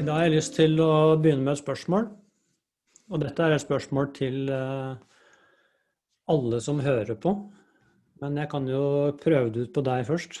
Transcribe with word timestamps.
I 0.00 0.04
dag 0.06 0.16
har 0.16 0.30
jeg 0.30 0.32
lyst 0.32 0.54
til 0.56 0.78
å 0.80 1.16
begynne 1.20 1.44
med 1.44 1.58
et 1.58 1.60
spørsmål. 1.60 2.06
Og 3.12 3.20
dette 3.20 3.44
er 3.44 3.52
et 3.52 3.60
spørsmål 3.60 4.06
til 4.16 4.48
eh, 4.48 4.94
alle 6.32 6.60
som 6.64 6.78
hører 6.80 7.18
på. 7.20 7.34
Men 8.22 8.38
jeg 8.40 8.48
kan 8.48 8.64
jo 8.70 8.80
prøve 9.20 9.50
det 9.52 9.66
ut 9.66 9.74
på 9.74 9.82
deg 9.84 10.06
først, 10.08 10.38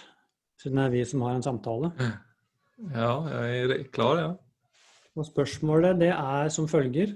siden 0.62 0.80
det 0.80 0.86
er 0.86 0.94
vi 0.94 1.02
som 1.10 1.24
har 1.26 1.36
en 1.36 1.44
samtale. 1.44 1.92
Ja, 2.80 3.10
jeg 3.28 3.66
er 3.68 3.82
klar, 3.92 4.16
ja. 4.16 4.28
Og 5.12 5.26
spørsmålet 5.28 5.98
det 6.00 6.14
er 6.14 6.46
som 6.48 6.64
følger 6.64 7.10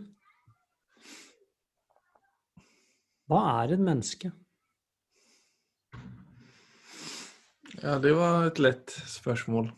Hva 3.32 3.38
er 3.62 3.72
et 3.72 3.80
menneske? 3.80 4.28
Ja, 7.78 7.96
det 7.96 8.12
var 8.18 8.50
et 8.50 8.60
lett 8.60 8.92
spørsmål. 9.08 9.72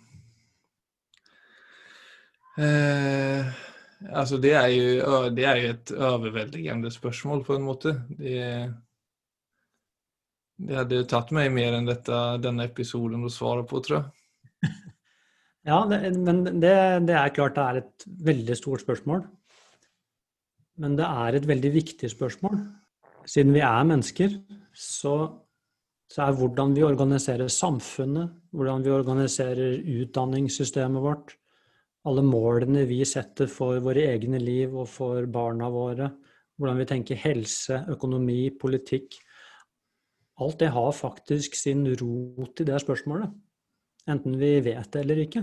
Eh, 2.56 3.46
altså, 4.08 4.38
det 4.40 4.54
er, 4.56 4.66
jo, 4.72 5.20
det 5.36 5.44
er 5.44 5.60
jo 5.60 5.70
et 5.74 5.92
overveldende 5.92 6.90
spørsmål, 6.92 7.44
på 7.44 7.56
en 7.56 7.66
måte. 7.66 7.94
Det, 8.16 8.42
det 10.56 10.78
hadde 10.80 11.04
tatt 11.10 11.32
meg 11.36 11.52
mer 11.52 11.76
enn 11.76 11.88
dette, 11.88 12.20
denne 12.40 12.68
episoden 12.70 13.26
å 13.28 13.32
svare 13.32 13.66
på, 13.68 13.82
tror 13.84 14.00
jeg. 14.00 14.12
Ja, 15.66 15.80
det, 15.90 15.96
men 16.14 16.44
det, 16.62 16.76
det, 17.08 17.14
er 17.18 17.32
klart 17.34 17.56
det 17.56 17.62
er 17.64 17.78
et 17.80 18.04
veldig 18.22 18.54
stort 18.54 18.84
spørsmål. 18.84 19.24
Men 20.78 20.94
det 20.94 21.08
er 21.08 21.34
et 21.34 21.48
veldig 21.48 21.72
viktig 21.74 22.10
spørsmål. 22.12 22.60
Siden 23.26 23.50
vi 23.50 23.64
er 23.66 23.88
mennesker, 23.88 24.36
så, 24.70 25.16
så 26.06 26.22
er 26.22 26.36
hvordan 26.38 26.76
vi 26.76 26.84
organiserer 26.86 27.50
samfunnet, 27.50 28.30
hvordan 28.54 28.86
vi 28.86 28.94
organiserer 28.94 29.80
utdanningssystemet 30.04 31.02
vårt, 31.02 31.34
alle 32.06 32.22
målene 32.22 32.84
vi 32.88 33.00
setter 33.08 33.50
for 33.50 33.80
våre 33.82 34.06
egne 34.12 34.38
liv 34.42 34.74
og 34.76 34.88
for 34.90 35.26
barna 35.30 35.68
våre, 35.72 36.10
hvordan 36.56 36.80
vi 36.80 36.88
tenker 36.88 37.18
helse, 37.20 37.82
økonomi, 37.92 38.48
politikk 38.56 39.18
Alt 40.36 40.58
det 40.60 40.72
har 40.74 40.90
faktisk 40.92 41.54
sin 41.56 41.86
rot 41.96 42.60
i 42.60 42.66
det 42.68 42.80
spørsmålet. 42.82 43.30
Enten 44.10 44.36
vi 44.36 44.58
vet 44.60 44.90
det 44.92 45.02
eller 45.02 45.22
ikke. 45.22 45.42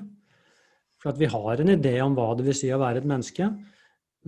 For 1.01 1.11
at 1.11 1.19
vi 1.19 1.29
har 1.33 1.59
en 1.59 1.73
idé 1.73 1.95
om 2.03 2.13
hva 2.15 2.29
det 2.37 2.45
vil 2.45 2.57
si 2.57 2.69
å 2.71 2.79
være 2.81 3.01
et 3.01 3.07
menneske, 3.09 3.49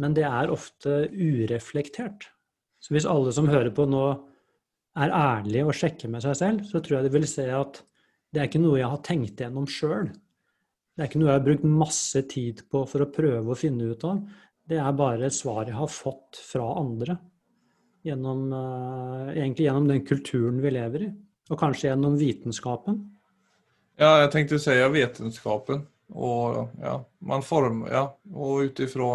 men 0.02 0.16
det 0.18 0.26
er 0.28 0.52
ofte 0.52 1.06
ureflektert. 1.14 2.28
Så 2.82 2.96
hvis 2.96 3.08
alle 3.10 3.32
som 3.34 3.50
hører 3.50 3.72
på 3.76 3.86
nå 3.88 4.08
er 5.00 5.14
ærlige 5.14 5.70
og 5.70 5.78
sjekker 5.78 6.12
med 6.12 6.26
seg 6.26 6.36
selv, 6.42 6.66
så 6.68 6.82
tror 6.82 6.98
jeg 6.98 7.08
de 7.08 7.14
vil 7.14 7.30
se 7.30 7.46
at 7.54 7.80
det 8.34 8.42
er 8.42 8.50
ikke 8.50 8.64
noe 8.66 8.82
jeg 8.82 8.92
har 8.92 9.06
tenkt 9.06 9.40
gjennom 9.46 9.70
sjøl. 9.70 10.10
Det 10.96 11.04
er 11.04 11.10
ikke 11.10 11.20
noe 11.20 11.28
jeg 11.28 11.40
har 11.42 11.44
brukt 11.44 11.64
masse 11.68 12.22
tid 12.32 12.62
på 12.72 12.86
for 12.88 13.04
å 13.04 13.12
prøve 13.12 13.52
å 13.52 13.60
finne 13.60 13.90
ut 13.92 14.04
av. 14.08 14.22
Det 14.66 14.78
er 14.80 14.94
bare 14.96 15.28
et 15.28 15.36
svar 15.36 15.68
jeg 15.68 15.76
har 15.76 15.90
fått 15.92 16.40
fra 16.40 16.70
andre. 16.80 17.18
Gjennom, 18.06 18.46
uh, 18.54 19.34
egentlig 19.34 19.66
gjennom 19.66 19.90
den 19.90 20.06
kulturen 20.08 20.62
vi 20.64 20.72
lever 20.72 21.04
i. 21.04 21.10
Og 21.52 21.60
kanskje 21.60 21.90
gjennom 21.90 22.16
vitenskapen. 22.18 23.02
Ja, 24.00 24.22
jeg 24.24 24.32
tenkte 24.32 24.56
å 24.56 24.64
si 24.64 24.76
vitenskapen. 24.94 25.84
Og 26.16 26.80
ja, 26.80 26.96
man 27.28 27.44
former, 27.44 27.92
ja. 27.92 28.06
Og 28.32 28.70
ut 28.70 28.80
ifra 28.86 29.10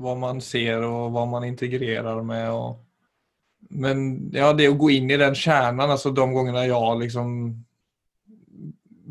hva 0.00 0.14
man 0.16 0.40
ser 0.44 0.86
og 0.86 1.10
hva 1.12 1.26
man 1.28 1.44
integrerer 1.44 2.22
med. 2.24 2.46
Og, 2.54 3.68
men 3.76 4.06
ja, 4.32 4.54
det 4.56 4.70
å 4.72 4.78
gå 4.80 4.94
inn 4.96 5.12
i 5.12 5.20
den 5.20 5.36
kjernen, 5.36 5.84
altså 5.90 6.14
de 6.14 6.24
gangene 6.24 6.64
jeg 6.70 7.02
liksom 7.02 7.36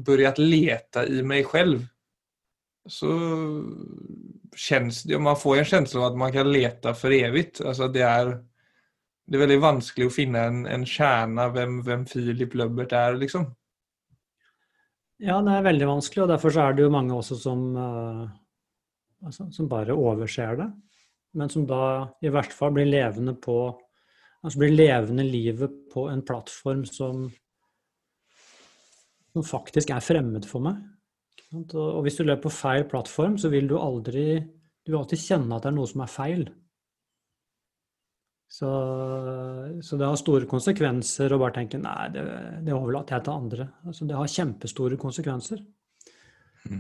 börjat 0.08 0.42
leta 0.42 1.06
i 1.06 1.22
meg 1.26 1.46
selv 1.52 1.86
så 2.88 3.14
kjennes 4.58 5.04
det, 5.04 5.20
man 5.20 5.38
får 5.40 5.62
en 5.62 5.70
känsla 5.72 6.02
av 6.02 6.12
at 6.12 6.20
man 6.20 6.34
kan 6.34 6.50
lete 6.52 6.94
for 6.98 7.14
evigt. 7.14 7.62
Altså 7.62 7.90
det, 7.92 8.04
er, 8.08 8.34
det 9.28 9.38
er 9.38 9.44
veldig 9.44 9.60
vanskelig 9.64 10.10
å 10.10 10.14
finne 10.14 10.44
en, 10.50 10.66
en 10.72 10.86
kjerne 10.88 11.48
av 11.48 11.56
hvem, 11.58 11.80
hvem 11.86 12.06
Philip 12.10 12.58
Löbbert 12.58 12.96
er, 12.98 13.18
liksom. 13.20 13.50
Ja, 15.18 15.40
det 15.42 15.56
er 15.56 15.66
veldig 15.66 15.88
vanskelig, 15.90 16.24
og 16.26 16.32
derfor 16.36 16.60
er 16.62 16.76
det 16.78 16.86
jo 16.86 16.94
mange 16.94 17.16
også 17.18 17.40
som, 17.42 17.64
uh, 17.74 18.28
altså, 19.26 19.48
som 19.54 19.70
bare 19.72 19.98
overser 19.98 20.60
det. 20.60 20.70
Men 21.38 21.50
som 21.54 21.66
da 21.70 21.82
i 22.24 22.32
hvert 22.34 22.54
fall 22.54 22.74
blir 22.78 22.90
levende 22.90 23.36
på 23.38 23.60
Altså 24.46 24.62
blir 24.62 24.76
levende 24.78 25.24
livet 25.26 25.72
på 25.92 26.04
en 26.12 26.22
plattform 26.24 26.84
som, 26.86 27.24
som 29.34 29.44
faktisk 29.44 29.90
er 29.92 30.06
fremmed 30.06 30.46
for 30.48 30.64
meg. 30.64 30.78
Og 31.56 32.02
hvis 32.04 32.18
du 32.20 32.26
løper 32.26 32.50
på 32.50 32.52
feil 32.52 32.86
plattform, 32.90 33.38
så 33.40 33.52
vil 33.54 33.70
du 33.70 33.78
aldri 33.80 34.42
Du 34.84 34.92
vil 34.92 35.00
alltid 35.00 35.20
kjenne 35.20 35.56
at 35.56 35.64
det 35.64 35.72
er 35.72 35.76
noe 35.76 35.90
som 35.90 36.02
er 36.04 36.12
feil. 36.12 36.48
Så, 38.48 38.70
så 39.84 39.98
det 40.00 40.08
har 40.08 40.20
store 40.20 40.48
konsekvenser 40.48 41.34
å 41.36 41.40
bare 41.42 41.58
tenke 41.58 41.80
nei, 41.82 42.08
det, 42.14 42.24
det 42.64 42.72
overlater 42.72 43.18
jeg 43.18 43.26
til 43.26 43.34
andre. 43.34 43.66
Altså, 43.84 44.08
det 44.08 44.16
har 44.16 44.32
kjempestore 44.32 45.00
konsekvenser. 45.02 45.60
Mm. 46.72 46.80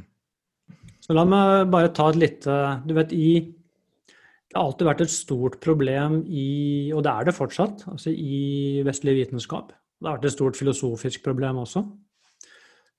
Så 1.03 1.15
la 1.15 1.25
meg 1.27 1.67
bare 1.71 1.91
ta 1.95 2.07
et 2.11 2.19
lite 2.19 2.55
Du 2.87 2.93
vet, 2.95 3.11
i 3.15 3.29
Det 3.43 4.55
har 4.55 4.65
alltid 4.65 4.87
vært 4.87 5.03
et 5.05 5.13
stort 5.13 5.59
problem 5.63 6.21
i 6.27 6.47
Og 6.95 7.03
det 7.03 7.11
er 7.11 7.27
det 7.27 7.35
fortsatt, 7.35 7.85
altså 7.91 8.11
i 8.15 8.81
vestlig 8.87 9.17
vitenskap. 9.19 9.75
Det 9.75 10.07
har 10.07 10.17
vært 10.17 10.31
et 10.31 10.37
stort 10.37 10.59
filosofisk 10.59 11.23
problem 11.27 11.63
også. 11.63 11.83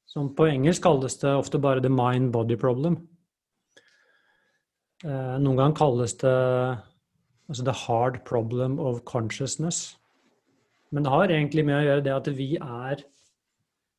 Som 0.08 0.32
på 0.34 0.48
engelsk 0.48 0.82
kalles 0.82 1.18
det 1.20 1.34
ofte 1.36 1.60
bare 1.60 1.80
'the 1.80 1.92
mind-body 1.92 2.56
problem'. 2.56 2.96
Eh, 5.04 5.36
noen 5.38 5.56
ganger 5.56 5.76
kalles 5.76 6.14
det 6.14 6.34
altså 7.48 7.64
'the 7.64 7.76
hard 7.86 8.24
problem 8.24 8.78
of 8.78 9.04
consciousness'. 9.04 9.96
Men 10.90 11.02
det 11.02 11.12
har 11.12 11.28
egentlig 11.28 11.64
med 11.64 11.76
å 11.76 11.86
gjøre 11.86 12.04
det 12.04 12.14
at 12.14 12.36
vi 12.36 12.56
er 12.56 13.04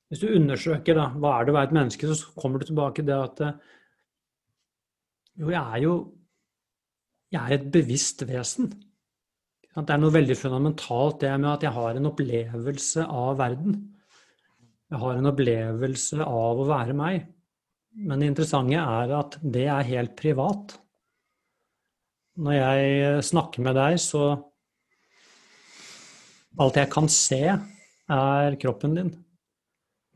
Hvis 0.10 0.22
du 0.22 0.28
undersøker 0.34 0.96
da, 0.96 1.04
hva 1.14 1.40
er 1.40 1.46
det 1.46 1.52
å 1.52 1.54
være 1.54 1.68
et 1.68 1.74
menneske, 1.74 2.08
så 2.08 2.42
kommer 2.42 2.58
du 2.58 2.66
tilbake 2.66 2.96
til 2.96 3.06
det 3.06 3.14
at 3.14 3.60
jo, 5.38 5.52
jeg 5.52 5.62
er 5.62 5.84
jo 5.84 5.92
jeg 7.32 7.42
er 7.42 7.54
et 7.60 7.72
bevisst 7.72 8.24
vesen. 8.26 8.72
Det 9.76 9.94
er 9.94 10.02
noe 10.02 10.12
veldig 10.12 10.36
fundamentalt 10.36 11.22
det 11.22 11.30
med 11.38 11.52
at 11.52 11.64
jeg 11.64 11.76
har 11.76 11.96
en 11.96 12.10
opplevelse 12.10 13.06
av 13.06 13.38
verden. 13.38 13.76
Jeg 14.90 15.02
har 15.04 15.18
en 15.18 15.30
opplevelse 15.30 16.26
av 16.26 16.60
å 16.60 16.68
være 16.70 16.96
meg. 16.98 17.26
Men 18.00 18.22
det 18.22 18.30
interessante 18.32 18.80
er 18.80 19.16
at 19.18 19.38
det 19.42 19.66
er 19.70 19.90
helt 19.90 20.16
privat. 20.18 20.76
Når 22.40 22.56
jeg 22.56 23.26
snakker 23.30 23.66
med 23.66 23.78
deg, 23.78 24.00
så 24.02 24.24
Alt 26.60 26.80
jeg 26.80 26.90
kan 26.92 27.06
se, 27.14 27.44
er 28.10 28.56
kroppen 28.60 28.96
din. 28.98 29.12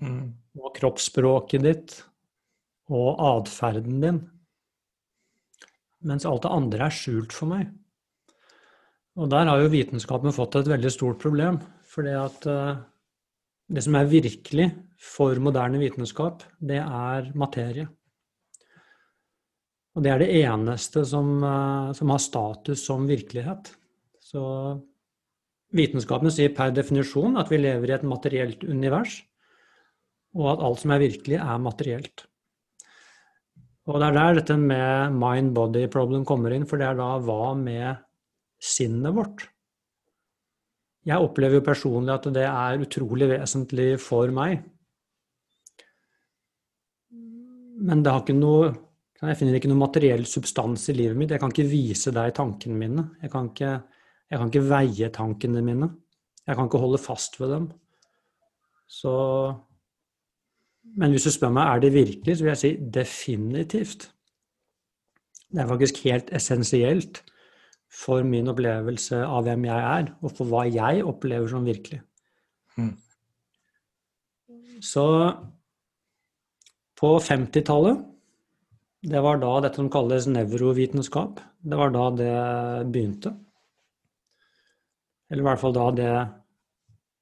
Mm. 0.02 0.34
Og 0.60 0.74
kroppsspråket 0.76 1.64
ditt. 1.64 1.94
Og 2.92 3.22
atferden 3.22 4.02
din. 4.02 4.18
Mens 6.04 6.26
alt 6.28 6.44
det 6.44 6.52
andre 6.52 6.90
er 6.90 6.96
skjult 6.98 7.36
for 7.36 7.54
meg. 7.54 7.70
Og 9.16 9.30
der 9.32 9.48
har 9.48 9.62
jo 9.62 9.72
vitenskapen 9.72 10.36
fått 10.36 10.58
et 10.60 10.68
veldig 10.68 10.92
stort 10.92 11.22
problem. 11.22 11.62
Fordi 11.94 12.18
at 12.18 12.50
uh, 12.50 12.82
det 13.70 13.84
som 13.86 13.96
er 13.96 14.10
virkelig 14.10 14.70
for 15.04 15.40
moderne 15.44 15.80
vitenskap, 15.82 16.44
det 16.60 16.80
er 16.82 17.30
materie. 17.38 17.88
Og 19.94 20.02
det 20.02 20.12
er 20.12 20.24
det 20.24 20.32
eneste 20.42 21.04
som, 21.06 21.36
eh, 21.44 21.94
som 21.94 22.10
har 22.10 22.20
status 22.20 22.86
som 22.86 23.08
virkelighet. 23.08 23.76
Så 24.20 24.42
vitenskapen 25.74 26.32
sier 26.34 26.54
per 26.56 26.74
definisjon 26.74 27.38
at 27.38 27.50
vi 27.52 27.62
lever 27.62 27.90
i 27.90 27.96
et 27.98 28.04
materielt 28.08 28.64
univers, 28.64 29.22
og 30.34 30.54
at 30.54 30.64
alt 30.66 30.80
som 30.82 30.92
er 30.92 31.04
virkelig, 31.04 31.38
er 31.38 31.62
materielt. 31.62 32.26
Og 33.86 34.00
det 34.00 34.08
er 34.08 34.16
der 34.16 34.38
dette 34.40 34.58
med 34.58 35.14
mind-body 35.20 35.88
problem 35.92 36.24
kommer 36.26 36.54
inn, 36.56 36.66
for 36.66 36.80
det 36.80 36.88
er 36.88 36.96
da 36.98 37.18
hva 37.20 37.54
med 37.58 38.00
sinnet 38.64 39.14
vårt? 39.14 39.50
Jeg 41.04 41.20
opplever 41.20 41.60
jo 41.60 41.66
personlig 41.66 42.14
at 42.14 42.30
det 42.36 42.46
er 42.48 42.84
utrolig 42.86 43.28
vesentlig 43.34 43.90
for 44.00 44.32
meg. 44.32 44.62
Men 47.84 48.04
det 48.04 48.14
har 48.14 48.24
ikke 48.24 48.38
noe 48.38 48.72
jeg 49.24 49.40
finner 49.40 49.56
ikke 49.56 49.70
noe 49.72 49.80
materiell 49.80 50.26
substans 50.28 50.90
i 50.92 50.96
livet 50.98 51.16
mitt. 51.16 51.32
Jeg 51.32 51.40
kan 51.40 51.52
ikke 51.54 51.70
vise 51.70 52.12
deg 52.12 52.34
tankene 52.36 52.76
mine. 52.76 53.06
Jeg 53.24 53.32
kan 53.32 53.48
ikke, 53.52 53.70
jeg 54.28 54.40
kan 54.40 54.50
ikke 54.50 54.64
veie 54.68 55.10
tankene 55.16 55.62
mine. 55.64 55.88
Jeg 56.44 56.58
kan 56.58 56.68
ikke 56.68 56.82
holde 56.82 57.00
fast 57.00 57.40
ved 57.40 57.54
dem. 57.56 57.70
Så 58.88 59.14
Men 61.00 61.14
hvis 61.16 61.24
du 61.24 61.32
spør 61.32 61.54
meg 61.56 61.70
er 61.70 61.80
det 61.80 61.94
virkelig, 61.94 62.36
så 62.36 62.44
vil 62.44 62.52
jeg 62.52 62.60
si 62.60 62.72
definitivt. 62.94 64.10
Det 65.48 65.62
er 65.64 65.70
faktisk 65.70 66.02
helt 66.04 66.28
essensielt 66.36 67.22
for 67.94 68.26
min 68.26 68.50
opplevelse 68.50 69.22
av 69.22 69.46
hvem 69.46 69.68
jeg 69.70 69.88
er, 69.90 70.10
og 70.26 70.34
for 70.34 70.50
hva 70.50 70.64
jeg 70.66 71.04
opplever 71.06 71.50
som 71.52 71.66
virkelig. 71.68 72.02
Mm. 72.78 72.96
Så 74.84 75.06
på 77.00 77.12
50-tallet 77.22 78.02
Det 79.04 79.20
var 79.22 79.38
da 79.38 79.52
dette 79.62 79.76
som 79.76 79.90
kalles 79.92 80.30
nevrovitenskap. 80.32 81.42
Det 81.60 81.76
var 81.76 81.92
da 81.92 82.06
det 82.16 82.36
begynte. 82.88 83.34
Eller 85.28 85.44
i 85.44 85.48
hvert 85.50 85.60
fall 85.60 85.76
da 85.76 85.88
det, 85.92 86.12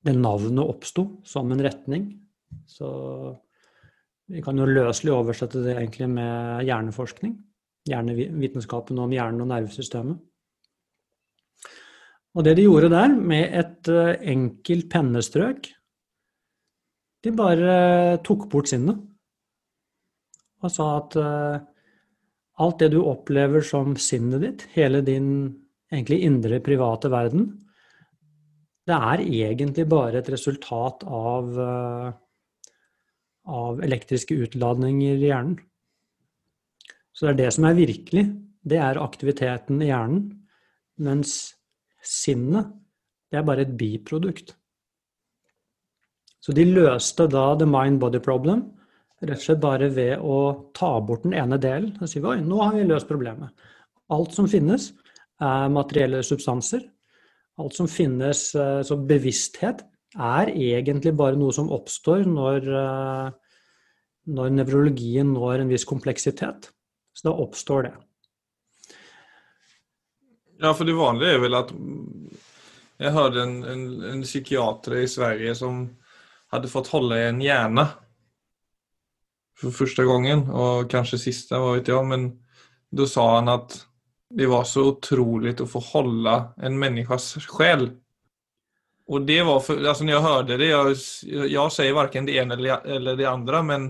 det 0.05 0.13
navnet 0.13 0.61
oppsto 0.61 1.07
som 1.25 1.49
en 1.49 1.63
retning. 1.65 2.05
Så 2.69 2.85
vi 4.29 4.43
kan 4.45 4.61
jo 4.61 4.69
løselig 4.69 5.15
oversette 5.15 5.63
det 5.65 5.73
egentlig 5.73 6.11
med 6.13 6.67
hjerneforskning. 6.69 7.33
Hjernevitenskapen 7.89 9.01
om 9.01 9.17
hjernen 9.17 9.41
og 9.41 9.49
nervesystemet. 9.49 10.21
Og 12.31 12.45
det 12.47 12.55
de 12.55 12.65
gjorde 12.67 12.91
der, 12.93 13.11
med 13.11 13.55
et 13.59 13.89
eh, 13.91 14.19
enkelt 14.31 14.87
pennestrøk 14.91 15.71
De 17.25 17.33
bare 17.35 18.21
tok 18.25 18.47
bort 18.49 18.71
sinnet. 18.71 18.97
Og 20.61 20.71
sa 20.73 20.87
at 20.97 21.17
uh, 21.17 21.57
alt 22.61 22.79
det 22.81 22.91
du 22.93 22.99
opplever 23.01 23.61
som 23.65 23.93
sinnet 23.97 24.41
ditt, 24.41 24.63
hele 24.73 25.01
din 25.05 25.27
egentlig 25.93 26.21
indre 26.25 26.59
private 26.65 27.11
verden, 27.13 27.45
det 28.89 28.97
er 28.97 29.21
egentlig 29.21 29.85
bare 29.89 30.21
et 30.21 30.29
resultat 30.33 31.05
av, 31.05 31.51
av 33.45 33.81
elektriske 33.85 34.37
utladninger 34.47 35.17
i 35.17 35.29
hjernen. 35.29 35.57
Så 37.13 37.27
det 37.27 37.33
er 37.33 37.39
det 37.43 37.51
som 37.53 37.67
er 37.69 37.77
virkelig. 37.77 38.25
Det 38.65 38.79
er 38.81 39.01
aktiviteten 39.01 39.81
i 39.81 39.89
hjernen. 39.91 40.23
Mens 41.01 41.35
sinnet, 42.05 42.71
det 43.31 43.39
er 43.39 43.47
bare 43.47 43.65
et 43.65 43.77
biprodukt. 43.77 44.55
Så 46.41 46.53
de 46.57 46.65
løste 46.65 47.27
da 47.29 47.51
the 47.55 47.67
mind-body 47.69 48.21
problem 48.23 48.65
rett 49.21 49.37
og 49.37 49.43
slett 49.45 49.61
bare 49.61 49.89
ved 49.93 50.23
å 50.25 50.37
ta 50.77 50.95
bort 51.05 51.25
den 51.27 51.35
ene 51.37 51.59
delen. 51.61 51.93
Og 52.01 52.09
si 52.09 52.21
oi, 52.21 52.39
nå 52.41 52.57
har 52.63 52.75
vi 52.75 52.87
løst 52.89 53.09
problemet. 53.09 53.53
Alt 54.11 54.33
som 54.35 54.49
finnes, 54.49 54.91
er 55.41 55.71
materielle 55.73 56.21
substanser. 56.25 56.83
Alt 57.61 57.77
som 57.77 57.89
finnes 57.89 58.43
eh, 58.57 58.81
som 58.85 59.05
bevissthet, 59.09 59.85
er 60.11 60.51
egentlig 60.51 61.13
bare 61.15 61.37
noe 61.39 61.53
som 61.55 61.69
oppstår 61.71 62.25
når, 62.27 62.67
eh, 62.81 63.57
når 64.35 64.53
nevrologien 64.57 65.31
når 65.33 65.63
en 65.63 65.71
viss 65.71 65.85
kompleksitet. 65.87 66.71
Så 67.13 67.29
da 67.29 67.35
oppstår 67.43 67.87
det. 67.87 67.93
Ja, 70.61 70.73
for 70.77 70.85
det 70.85 70.93
vanlige 70.93 71.35
er 71.35 71.41
vel 71.41 71.57
at 71.57 71.71
Jeg 73.01 73.15
hørte 73.15 73.41
en, 73.41 73.55
en, 73.65 73.85
en 74.11 74.21
psykiater 74.21 74.99
i 75.01 75.07
Sverige 75.09 75.55
som 75.57 75.87
hadde 76.53 76.69
fått 76.69 76.91
holde 76.93 77.17
i 77.17 77.29
en 77.31 77.39
hjerne 77.41 77.87
for 79.57 79.73
første 79.73 80.05
gangen, 80.05 80.43
og 80.49 80.89
kanskje 80.89 81.19
siste, 81.21 81.57
hva 81.57 81.75
vet 81.75 81.89
jeg, 81.89 82.05
men 82.09 82.27
da 82.93 83.05
sa 83.09 83.25
han 83.37 83.49
at 83.49 83.75
det 84.33 84.47
var 84.49 84.65
så 84.69 84.87
utrolig 84.93 85.55
å 85.61 85.67
få 85.69 85.81
holde 85.91 86.35
en 86.61 86.77
menneskes 86.81 87.27
sjel. 87.45 87.89
Og 89.11 89.25
det 89.27 89.41
var 89.47 89.59
for, 89.65 89.81
altså 89.81 90.05
når 90.05 90.15
jeg 90.15 90.25
hørte 90.25 90.57
det, 90.61 90.69
jeg, 90.71 91.49
jeg 91.51 91.75
sier 91.75 91.97
verken 91.97 92.29
det 92.29 92.37
ene 92.41 92.57
eller 92.57 93.19
det 93.19 93.27
andre, 93.29 93.63
men 93.65 93.89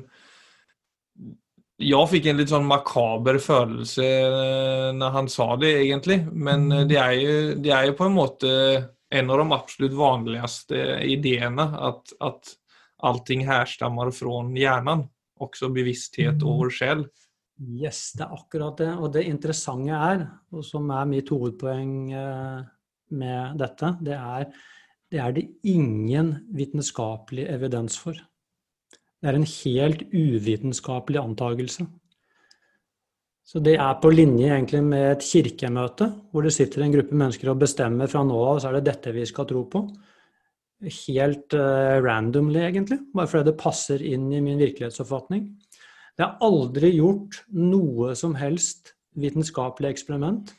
jeg 1.82 2.10
fikk 2.12 2.28
en 2.30 2.40
litt 2.40 2.52
sånn 2.52 2.68
makaber 2.70 3.40
følelse 3.42 4.06
eh, 4.06 4.88
når 4.98 5.14
han 5.16 5.30
sa 5.32 5.54
det, 5.60 5.72
egentlig. 5.84 6.22
Men 6.32 6.70
eh, 6.72 6.86
det 6.90 7.00
er 7.02 7.16
jo, 7.18 7.38
det 7.62 7.74
er 7.76 7.88
jo 7.90 7.98
på 8.00 8.08
en 8.08 8.18
måte 8.18 8.52
en 9.12 9.32
av 9.34 9.42
de 9.42 9.48
absolutt 9.56 9.96
vanligste 9.98 10.84
ideene, 11.04 11.66
at, 11.90 12.14
at 12.24 12.54
allting 13.04 13.44
herstammer 13.48 14.14
fra 14.16 14.44
hjernen. 14.56 15.08
Også 15.42 15.72
bevissthet 15.74 16.44
over 16.46 16.70
sjel. 16.74 17.08
Yes, 17.62 18.12
det 18.18 18.28
er 18.28 18.36
akkurat 18.38 18.78
det. 18.82 18.92
Og 18.98 19.10
det 19.14 19.26
interessante 19.30 19.98
er, 19.98 20.28
og 20.54 20.66
som 20.66 20.90
er 20.94 21.10
mitt 21.10 21.32
hovedpoeng 21.34 21.96
eh, 22.14 22.62
med 23.18 23.58
dette, 23.60 23.96
det 24.06 24.18
er 24.18 24.54
det 25.12 25.20
er 25.20 25.34
det 25.36 25.50
ingen 25.68 26.30
vitenskapelig 26.56 27.44
evidens 27.52 27.98
for. 28.00 28.16
Det 29.22 29.30
er 29.30 29.38
en 29.38 29.48
helt 29.48 30.06
uvitenskapelig 30.10 31.20
antakelse. 31.22 31.86
Så 33.46 33.60
det 33.60 33.76
er 33.82 33.98
på 34.02 34.10
linje 34.14 34.48
egentlig 34.48 34.82
med 34.86 35.08
et 35.12 35.26
kirkemøte, 35.26 36.08
hvor 36.32 36.46
det 36.46 36.54
sitter 36.56 36.86
en 36.86 36.94
gruppe 36.94 37.18
mennesker 37.18 37.52
og 37.52 37.60
bestemmer 37.62 38.10
fra 38.10 38.24
nå 38.26 38.38
av 38.48 38.62
så 38.62 38.70
er 38.70 38.80
det 38.80 38.88
dette 38.88 39.14
vi 39.14 39.26
skal 39.28 39.48
tro 39.50 39.66
på. 39.70 39.84
Helt 40.82 41.54
uh, 41.54 42.00
randomly, 42.02 42.64
egentlig, 42.66 42.98
bare 43.14 43.30
fordi 43.30 43.52
det 43.52 43.60
passer 43.60 44.02
inn 44.02 44.32
i 44.34 44.42
min 44.42 44.62
virkelighetsoppfatning. 44.62 45.44
Det 46.18 46.26
er 46.26 46.42
aldri 46.48 46.94
gjort 46.96 47.44
noe 47.54 48.16
som 48.18 48.34
helst 48.40 48.96
vitenskapelig 49.20 49.92
eksperiment 49.92 50.56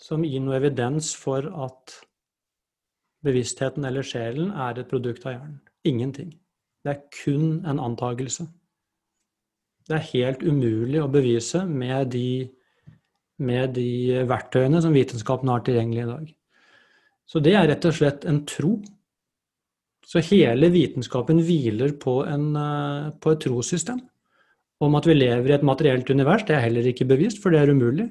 som 0.00 0.24
gir 0.26 0.42
noe 0.44 0.58
evidens 0.58 1.12
for 1.18 1.46
at 1.66 1.98
bevisstheten 3.24 3.86
eller 3.88 4.04
sjelen 4.06 4.50
er 4.52 4.80
et 4.80 4.90
produkt 4.90 5.24
av 5.26 5.36
hjernen. 5.36 5.60
Ingenting. 5.88 6.32
Det 6.84 6.92
er 6.92 7.04
kun 7.24 7.62
en 7.64 7.80
antakelse. 7.80 8.44
Det 9.88 9.96
er 9.96 10.10
helt 10.12 10.42
umulig 10.44 11.00
å 11.00 11.10
bevise 11.12 11.62
med 11.68 12.10
de, 12.12 12.46
med 13.40 13.74
de 13.76 14.24
verktøyene 14.28 14.80
som 14.84 14.96
vitenskapen 14.96 15.48
har 15.52 15.64
tilgjengelig 15.64 16.04
i 16.04 16.10
dag. 16.10 16.26
Så 17.28 17.40
det 17.40 17.54
er 17.56 17.70
rett 17.70 17.88
og 17.88 17.96
slett 17.96 18.26
en 18.28 18.42
tro. 18.48 18.74
Så 20.04 20.20
hele 20.28 20.68
vitenskapen 20.72 21.40
hviler 21.44 21.94
på, 22.00 22.18
en, 22.28 22.50
eh, 22.60 23.12
på 23.16 23.32
et 23.32 23.40
trossystem. 23.46 24.02
Om 24.84 24.98
at 24.98 25.08
vi 25.08 25.16
lever 25.16 25.52
i 25.52 25.56
et 25.56 25.64
materielt 25.64 26.10
univers, 26.10 26.44
det 26.44 26.58
er 26.58 26.66
heller 26.66 26.84
ikke 26.90 27.08
bevist, 27.08 27.40
for 27.40 27.54
det 27.54 27.62
er 27.62 27.72
umulig. 27.72 28.10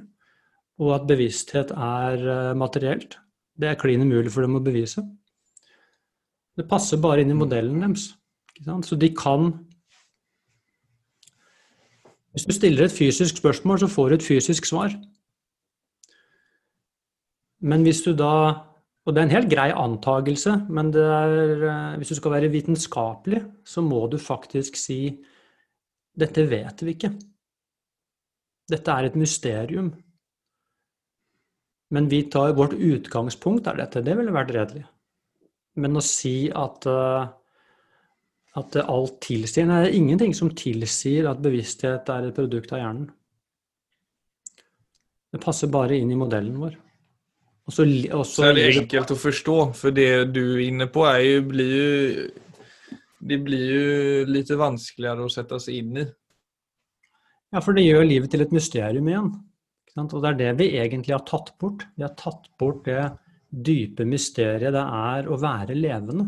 Og 0.82 0.96
at 0.96 1.06
bevissthet 1.10 1.76
er 1.78 2.26
eh, 2.26 2.58
materielt, 2.58 3.20
det 3.54 3.70
er 3.70 3.78
klin 3.78 4.02
umulig 4.02 4.34
for 4.34 4.46
dem 4.46 4.58
å 4.58 4.64
bevise. 4.66 5.06
Det 6.58 6.66
passer 6.70 7.02
bare 7.02 7.22
inn 7.22 7.34
i 7.34 7.38
modellen 7.38 7.82
deres. 7.86 8.10
Så 8.62 8.96
de 9.00 9.10
kan 9.10 9.54
Hvis 12.34 12.46
du 12.46 12.54
stiller 12.54 12.86
et 12.86 12.92
fysisk 12.92 13.38
spørsmål, 13.38 13.80
så 13.80 13.88
får 13.88 14.10
du 14.10 14.16
et 14.16 14.24
fysisk 14.24 14.66
svar. 14.66 14.94
Men 17.62 17.84
hvis 17.84 18.02
du 18.02 18.14
da 18.14 18.70
Og 19.06 19.14
det 19.14 19.20
er 19.20 19.26
en 19.28 19.36
helt 19.36 19.52
grei 19.52 19.72
antagelse, 19.76 20.66
men 20.70 20.94
er, 20.96 21.64
eh, 21.68 21.98
hvis 21.98 22.08
du 22.08 22.16
skal 22.16 22.32
være 22.32 22.50
vitenskapelig, 22.50 23.42
så 23.66 23.82
må 23.82 24.08
du 24.08 24.18
faktisk 24.18 24.78
si 24.80 25.20
dette 26.16 26.46
vet 26.50 26.84
vi 26.86 26.94
ikke. 26.96 27.10
Dette 28.72 28.92
er 28.92 29.10
et 29.10 29.16
mysterium. 29.20 29.92
Men 31.92 32.08
vi 32.10 32.24
tar 32.32 32.56
vårt 32.56 32.74
utgangspunkt 32.74 33.68
er 33.68 33.82
dette. 33.82 34.02
Det 34.06 34.16
ville 34.18 34.32
vært 34.32 34.54
redelig. 34.56 34.86
Men 35.76 35.98
å 35.98 36.06
si 36.06 36.48
at 36.50 36.88
uh, 36.88 37.28
at 38.60 38.78
alt 38.84 39.18
tilsier 39.26 39.66
Nei, 39.66 39.82
det 39.82 39.92
er 39.92 39.98
ingenting 39.98 40.34
som 40.38 40.52
tilsier 40.54 41.26
at 41.30 41.42
bevissthet 41.42 42.10
er 42.14 42.28
et 42.28 42.38
produkt 42.38 42.74
av 42.76 42.84
hjernen. 42.84 43.08
Det 45.34 45.42
passer 45.42 45.72
bare 45.74 45.98
inn 45.98 46.12
i 46.14 46.18
modellen 46.18 46.60
vår. 46.62 46.76
Også, 47.64 47.86
også 48.12 48.42
så 48.42 48.50
er 48.50 48.58
det 48.58 48.66
enkelt 48.74 49.14
å 49.16 49.18
forstå, 49.18 49.58
for 49.80 49.96
det 49.96 50.10
du 50.36 50.42
er 50.44 50.66
inne 50.68 50.90
på, 50.92 51.06
er 51.08 51.22
jo, 51.24 51.46
blir 51.48 51.72
jo 51.78 52.26
Det 53.24 53.38
blir 53.40 53.70
jo 53.72 54.24
litt 54.28 54.50
vanskeligere 54.52 55.24
å 55.24 55.32
sette 55.32 55.56
seg 55.64 55.80
inn 55.80 56.02
i. 56.02 56.04
Ja, 57.56 57.62
for 57.64 57.72
det 57.72 57.86
gjør 57.86 58.04
livet 58.04 58.34
til 58.34 58.44
et 58.44 58.52
mysterium 58.52 59.08
igjen. 59.08 59.30
Og 60.02 60.18
det 60.20 60.30
er 60.34 60.40
det 60.42 60.50
vi 60.60 60.68
egentlig 60.76 61.14
har 61.16 61.24
tatt 61.24 61.54
bort. 61.62 61.86
Vi 61.96 62.04
har 62.04 62.12
tatt 62.20 62.50
bort 62.60 62.84
det 62.84 63.06
dype 63.54 64.04
mysteriet 64.10 64.74
det 64.74 64.82
er 64.84 65.30
å 65.30 65.38
være 65.40 65.78
levende. 65.78 66.26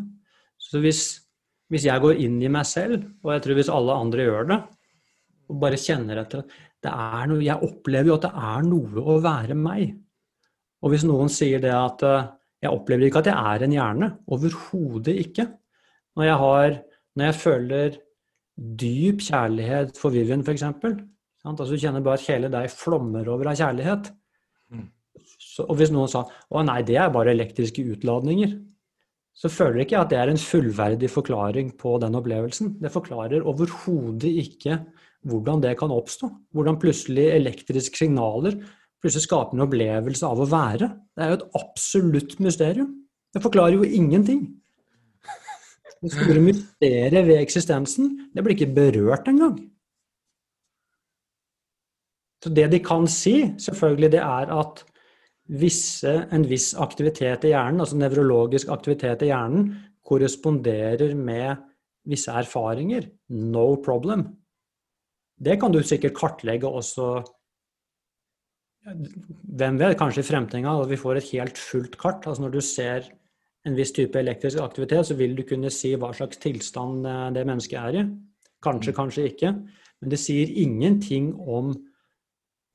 Så 0.62 0.80
hvis 0.80 1.25
hvis 1.72 1.88
jeg 1.88 2.02
går 2.04 2.22
inn 2.22 2.38
i 2.44 2.52
meg 2.52 2.68
selv, 2.70 3.04
og 3.26 3.34
jeg 3.34 3.44
tror 3.44 3.58
hvis 3.60 3.74
alle 3.74 4.00
andre 4.06 4.26
gjør 4.28 4.50
det, 4.52 4.62
og 5.50 5.60
bare 5.62 5.82
kjenner 5.82 6.22
etter 6.22 6.46
det 6.86 6.92
er 6.94 7.30
noe, 7.30 7.42
Jeg 7.42 7.66
opplever 7.66 8.12
jo 8.12 8.18
at 8.20 8.26
det 8.28 8.34
er 8.46 8.66
noe 8.68 9.02
å 9.02 9.18
være 9.24 9.56
meg. 9.58 9.96
Og 10.86 10.92
hvis 10.94 11.06
noen 11.08 11.32
sier 11.34 11.62
det 11.64 11.72
at 11.74 12.04
eh, 12.06 12.28
jeg 12.66 12.74
opplever 12.74 13.08
ikke 13.08 13.24
at 13.24 13.30
jeg 13.32 13.54
er 13.54 13.66
en 13.66 13.74
hjerne, 13.74 14.10
overhodet 14.30 15.16
ikke. 15.24 15.48
Når 16.16 16.28
jeg, 16.28 16.36
har, 16.44 16.76
når 17.18 17.26
jeg 17.30 17.38
føler 17.42 17.98
dyp 18.84 19.24
kjærlighet 19.26 19.98
for 20.00 20.14
Vivian, 20.14 20.46
f.eks., 20.46 20.66
altså 20.66 21.68
du 21.70 21.82
kjenner 21.82 22.06
bare 22.06 22.20
at 22.20 22.30
hele 22.30 22.52
deg 22.54 22.70
flommer 22.74 23.28
over 23.34 23.52
av 23.52 23.60
kjærlighet. 23.60 24.12
Mm. 24.74 24.86
Så, 25.26 25.66
og 25.66 25.76
hvis 25.80 25.94
noen 25.94 26.10
sa 26.12 26.24
å 26.26 26.64
nei, 26.66 26.80
det 26.86 26.98
er 27.02 27.12
bare 27.14 27.34
elektriske 27.34 27.86
utladninger, 27.96 28.56
så 29.36 29.52
føler 29.52 29.82
jeg 29.82 29.90
ikke 29.90 30.00
at 30.00 30.12
det 30.14 30.18
er 30.22 30.32
en 30.32 30.40
fullverdig 30.40 31.10
forklaring 31.12 31.74
på 31.80 31.98
den 32.00 32.16
opplevelsen. 32.16 32.78
Det 32.80 32.92
forklarer 32.94 33.44
overhodet 33.44 34.32
ikke 34.32 34.80
hvordan 35.28 35.64
det 35.64 35.74
kan 35.80 35.92
oppstå. 35.92 36.30
Hvordan 36.56 36.80
plutselig 36.80 37.26
elektriske 37.34 38.00
signaler 38.00 38.56
plutselig 39.04 39.26
skaper 39.28 39.58
en 39.58 39.66
opplevelse 39.66 40.28
av 40.28 40.40
å 40.40 40.48
være. 40.50 40.90
Det 41.12 41.26
er 41.26 41.34
jo 41.34 41.40
et 41.42 41.50
absolutt 41.60 42.38
mysterium. 42.40 42.94
Det 43.36 43.44
forklarer 43.44 43.76
jo 43.76 43.84
ingenting. 43.84 44.46
Det 46.00 46.14
store 46.14 46.42
mysteriet 46.44 47.28
ved 47.28 47.40
eksistensen, 47.42 48.12
det 48.32 48.44
blir 48.44 48.56
ikke 48.56 48.74
berørt 48.76 49.28
engang. 49.28 49.58
Så 52.44 52.52
det 52.54 52.70
de 52.72 52.80
kan 52.84 53.08
si, 53.10 53.40
selvfølgelig, 53.60 54.12
det 54.16 54.22
er 54.22 54.52
at 54.54 54.84
visse, 55.46 56.14
en 56.34 56.46
viss 56.50 56.74
aktivitet 56.82 57.46
i 57.46 57.54
hjernen, 57.54 57.84
altså 57.84 57.98
nevrologisk 58.00 58.72
aktivitet 58.74 59.26
i 59.26 59.30
hjernen, 59.30 59.70
korresponderer 60.06 61.14
med 61.18 61.62
visse 62.06 62.34
erfaringer. 62.34 63.08
No 63.30 63.76
problem. 63.86 64.28
Det 65.36 65.58
kan 65.62 65.74
du 65.74 65.82
sikkert 65.84 66.16
kartlegge 66.18 66.70
også 66.70 67.24
Hvem 68.86 69.80
vet, 69.82 69.96
kanskje 69.98 70.22
i 70.22 70.26
fremtiden 70.28 70.68
at 70.70 70.90
vi 70.92 71.00
får 71.02 71.18
et 71.18 71.30
helt 71.34 71.58
fullt 71.58 71.96
kart. 71.98 72.28
altså 72.28 72.44
Når 72.44 72.52
du 72.54 72.62
ser 72.62 73.08
en 73.66 73.74
viss 73.74 73.92
type 73.92 74.20
elektrisk 74.20 74.60
aktivitet, 74.62 75.08
så 75.08 75.16
vil 75.18 75.34
du 75.34 75.42
kunne 75.42 75.72
si 75.74 75.96
hva 75.98 76.12
slags 76.14 76.38
tilstand 76.38 77.08
eh, 77.10 77.32
det 77.34 77.48
mennesket 77.50 77.80
er 77.80 77.98
i. 77.98 78.04
Kanskje, 78.62 78.94
kanskje 78.94 79.26
ikke. 79.32 79.56
Men 80.02 80.14
det 80.14 80.20
sier 80.22 80.54
ingenting 80.62 81.34
om 81.42 81.74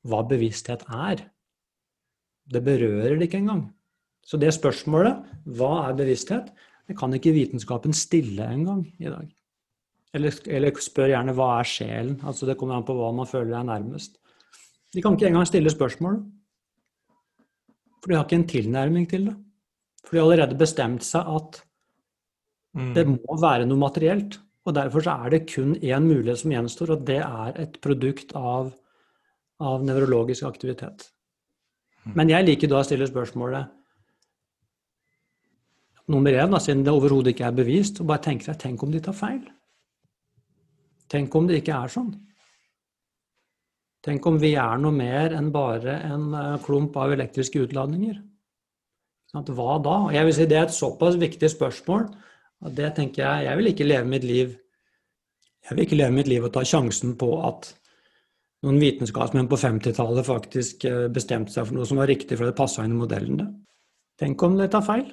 hva 0.03 0.19
bevissthet 0.27 0.83
er. 0.91 1.23
Det 2.49 2.63
berører 2.65 3.17
det 3.17 3.27
ikke 3.27 3.41
engang. 3.41 3.67
Så 4.25 4.37
det 4.39 4.53
spørsmålet, 4.55 5.21
hva 5.57 5.71
er 5.87 5.97
bevissthet, 5.97 6.51
det 6.87 6.97
kan 6.99 7.13
ikke 7.15 7.33
vitenskapen 7.35 7.93
stille 7.95 8.45
engang 8.51 8.83
i 8.99 9.09
dag. 9.09 9.29
Eller, 10.13 10.35
eller, 10.51 10.75
spør 10.83 11.13
gjerne 11.13 11.35
hva 11.37 11.53
er 11.61 11.67
sjelen? 11.67 12.17
Altså 12.27 12.49
Det 12.49 12.57
kommer 12.59 12.75
an 12.75 12.87
på 12.87 12.95
hva 12.97 13.13
man 13.15 13.29
føler 13.29 13.55
er 13.55 13.67
nærmest. 13.67 14.17
De 14.91 15.01
kan 15.01 15.15
ikke 15.15 15.29
engang 15.29 15.47
stille 15.47 15.71
spørsmål. 15.71 16.19
For 18.01 18.11
de 18.11 18.17
har 18.17 18.25
ikke 18.25 18.41
en 18.41 18.49
tilnærming 18.49 19.07
til 19.07 19.29
det. 19.29 19.35
For 20.03 20.15
de 20.15 20.19
har 20.19 20.27
allerede 20.27 20.59
bestemt 20.59 21.05
seg 21.07 21.27
at 21.31 21.61
mm. 22.75 22.93
det 22.97 23.05
må 23.07 23.37
være 23.39 23.69
noe 23.69 23.79
materielt. 23.79 24.39
Og 24.67 24.75
derfor 24.75 25.05
så 25.05 25.15
er 25.23 25.33
det 25.33 25.47
kun 25.49 25.73
én 25.79 26.05
mulighet 26.05 26.43
som 26.43 26.51
gjenstår, 26.53 26.93
og 26.93 27.07
det 27.07 27.21
er 27.23 27.55
et 27.63 27.79
produkt 27.81 28.35
av, 28.37 28.73
av 29.63 29.85
nevrologisk 29.85 30.45
aktivitet. 30.45 31.07
Mm. 32.05 32.15
Men 32.17 32.33
jeg 32.33 32.47
liker 32.47 32.71
da 32.71 32.81
å 32.81 32.87
stille 32.87 33.07
spørsmålet 33.09 33.77
nummer 36.11 36.35
én, 36.35 36.57
siden 36.59 36.83
det 36.83 36.91
overhodet 36.91 37.31
ikke 37.31 37.45
er 37.47 37.55
bevist, 37.55 38.01
og 38.01 38.09
bare 38.09 38.25
tenke 38.25 38.47
seg 38.47 38.57
tenk 38.59 38.83
om 38.83 38.91
de 38.91 38.99
tar 39.03 39.15
feil? 39.15 39.43
Tenk 41.11 41.35
om 41.35 41.47
det 41.47 41.61
ikke 41.61 41.77
er 41.77 41.93
sånn? 41.93 42.11
Tenk 44.01 44.25
om 44.25 44.39
vi 44.41 44.55
er 44.57 44.81
noe 44.81 44.95
mer 44.95 45.35
enn 45.37 45.51
bare 45.53 45.99
en 46.07 46.31
eh, 46.33 46.57
klump 46.65 46.95
av 46.97 47.13
elektriske 47.13 47.61
utladninger? 47.67 48.17
Hva 49.31 49.77
da? 49.79 49.95
Jeg 50.11 50.27
vil 50.27 50.35
si 50.35 50.45
Det 50.49 50.57
er 50.57 50.65
et 50.67 50.75
såpass 50.75 51.15
viktig 51.15 51.47
spørsmål 51.53 52.09
at 52.67 52.73
det 52.75 52.89
tenker 52.97 53.21
jeg 53.23 53.45
Jeg 53.45 53.57
vil 53.57 53.69
ikke 53.69 53.87
leve 53.87 54.09
mitt 54.11 54.25
liv 54.27 54.57
jeg 55.61 55.77
vil 55.77 55.85
ikke 55.85 55.99
leve 55.99 56.15
mitt 56.15 56.29
liv 56.29 56.45
og 56.45 56.53
ta 56.55 56.63
sjansen 56.65 57.13
på 57.19 57.29
at 57.47 57.69
noen 58.61 58.77
vitenskapsmenn 58.81 59.49
på 59.49 59.57
50-tallet 59.57 60.27
faktisk 60.27 60.85
eh, 60.85 61.07
bestemte 61.13 61.53
seg 61.53 61.65
for 61.67 61.79
noe 61.79 61.87
som 61.89 61.97
var 62.01 62.09
riktig 62.11 62.37
for 62.37 62.45
det 62.45 62.57
passa 62.57 62.85
inn 62.85 62.93
i 62.93 62.99
modellene. 62.99 63.47
Tenk 64.21 64.43
om 64.45 64.57
det 64.59 64.69
tar 64.73 64.85
feil? 64.85 65.07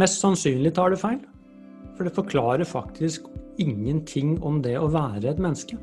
Mest 0.00 0.22
sannsynlig 0.22 0.72
tar 0.76 0.94
det 0.94 1.00
feil. 1.00 1.20
For 1.96 2.08
det 2.08 2.16
forklarer 2.16 2.68
faktisk 2.68 3.28
ingenting 3.60 4.38
om 4.44 4.62
det 4.64 4.76
å 4.80 4.88
være 4.92 5.30
et 5.32 5.40
menneske. 5.40 5.76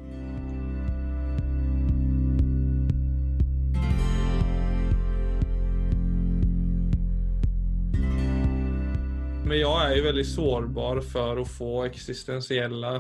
Men 9.44 9.60
jeg 9.60 9.70
er 9.70 9.98
jo 10.00 10.06
veldig 10.08 10.26
sårbar 10.26 11.02
for 11.06 11.42
å 11.42 11.46
få 11.46 11.74
eksistensielle 11.86 12.94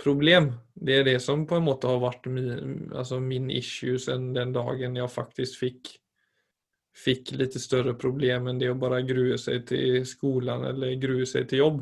problem. 0.00 0.52
Det 0.74 1.00
er 1.00 1.06
det 1.06 1.18
som 1.22 1.46
på 1.48 1.58
en 1.58 1.66
måte 1.66 1.88
har 1.90 2.00
vært 2.02 2.28
min, 2.32 2.90
altså 2.96 3.20
min 3.22 3.50
issue 3.52 4.00
siden 4.00 4.32
den 4.36 4.54
dagen 4.56 4.96
jeg 4.98 5.12
faktisk 5.12 5.60
fikk 5.64 5.96
fikk 6.96 7.34
litt 7.38 7.56
større 7.60 7.94
problem 7.98 8.50
enn 8.50 8.58
det 8.60 8.70
å 8.72 8.78
bare 8.78 9.02
grue 9.06 9.38
seg 9.40 9.64
til 9.68 10.02
skolen 10.08 10.66
eller 10.72 10.98
grue 11.00 11.26
seg 11.28 11.48
til 11.50 11.64
jobb. 11.64 11.78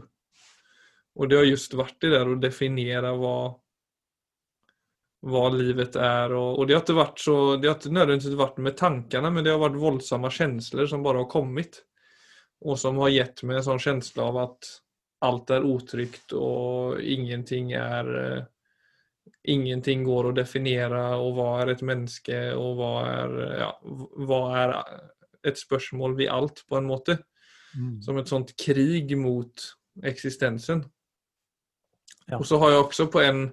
Og 1.19 1.31
det 1.31 1.41
har 1.41 1.49
just 1.49 1.75
vært 1.75 1.97
det 2.05 2.13
der 2.15 2.31
å 2.31 2.39
definere 2.39 3.11
hva, 3.19 3.39
hva 5.27 5.45
livet 5.55 5.97
er. 5.99 6.35
Og, 6.37 6.61
og, 6.61 6.67
det 6.69 6.77
har 6.77 6.85
ikke 6.85 7.01
vært 7.01 7.23
så, 7.25 7.39
det 7.59 7.71
har 7.71 7.79
ikke 7.79 7.95
nødvendigvis 7.97 8.39
vært 8.39 8.61
med 8.63 8.77
tankene, 8.79 9.33
men 9.35 9.47
det 9.47 9.55
har 9.55 9.65
vært 9.65 9.81
voldsomme 9.83 10.31
følelser 10.31 10.91
som 10.91 11.07
bare 11.07 11.25
har 11.25 11.33
kommet. 11.33 11.83
Og 12.63 12.79
som 12.79 12.99
har 13.03 13.15
gitt 13.15 13.43
meg 13.47 13.59
en 13.59 13.67
sånn 13.73 13.83
følelse 13.83 14.23
av 14.23 14.39
at 14.45 14.71
alt 15.25 15.51
er 15.51 15.67
utrygt 15.67 16.35
og 16.37 17.01
ingenting 17.03 17.75
er 17.79 18.49
Ingenting 19.49 20.03
går 20.05 20.27
å 20.29 20.33
definere, 20.37 21.01
og 21.21 21.37
hva 21.37 21.47
er 21.63 21.71
et 21.73 21.83
menneske, 21.85 22.37
og 22.59 22.81
hva 22.81 22.91
er, 23.07 23.35
ja, 23.61 23.69
hva 24.29 24.41
er 24.61 24.73
et 25.49 25.61
spørsmål 25.61 26.17
ved 26.19 26.33
alt, 26.33 26.63
på 26.69 26.77
en 26.77 26.89
måte. 26.89 27.17
Mm. 27.73 27.95
Som 28.05 28.19
et 28.21 28.29
sånt 28.29 28.53
krig 28.61 29.15
mot 29.21 29.65
eksistensen. 30.05 30.83
Ja. 32.27 32.41
Og 32.41 32.45
så 32.49 32.59
har 32.61 32.75
jeg 32.75 32.83
også 32.83 33.09
på 33.13 33.23
en 33.25 33.47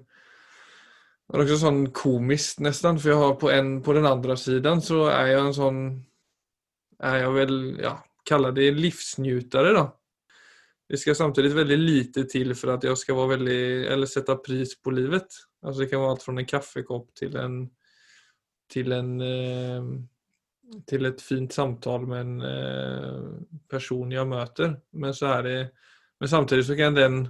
det 1.26 1.40
er 1.40 1.42
også 1.42 1.58
sånn 1.64 1.86
komisk 1.96 2.60
nesten, 2.62 3.00
for 3.02 3.10
jeg 3.10 3.18
har 3.18 3.38
på, 3.42 3.50
en, 3.50 3.70
på 3.82 3.96
den 3.98 4.06
andre 4.06 4.36
siden 4.38 4.84
så 4.86 5.08
er 5.10 5.32
jeg 5.32 5.40
en 5.42 5.56
sånn 5.58 5.80
Er 7.02 7.16
jeg 7.24 7.32
vel, 7.34 7.56
ja, 7.82 7.96
kaller 8.30 8.54
det 8.56 8.70
livsnytere, 8.78 9.74
da. 9.76 9.88
Det 10.90 11.00
skal 11.02 11.16
samtidig 11.18 11.56
veldig 11.56 11.78
lite 11.82 12.26
til 12.30 12.54
for 12.56 12.76
at 12.76 12.84
jeg 12.86 12.98
skal 13.02 13.18
være 13.18 13.38
veldig, 13.38 13.62
eller 13.94 14.10
sette 14.10 14.36
pris 14.46 14.76
på 14.78 14.94
livet. 14.94 15.40
Altså 15.66 15.82
Det 15.82 15.90
kan 15.90 16.04
være 16.04 16.12
alt 16.14 16.26
fra 16.26 16.36
en 16.36 16.52
kaffekopp 16.52 17.08
til 17.18 17.40
en 17.42 17.64
til 18.70 18.92
en 18.92 19.10
eh, 19.22 19.90
til 20.90 21.06
et 21.06 21.22
fint 21.22 21.54
samtale 21.54 22.08
med 22.10 22.22
en 22.22 22.38
eh, 22.42 23.26
person 23.70 24.12
jeg 24.12 24.28
møter. 24.28 24.78
Men 24.94 25.14
så 25.14 25.34
er 25.38 25.44
det 25.46 25.60
men 26.20 26.30
samtidig 26.30 26.66
så 26.66 26.76
kan 26.76 26.96
den 26.96 27.28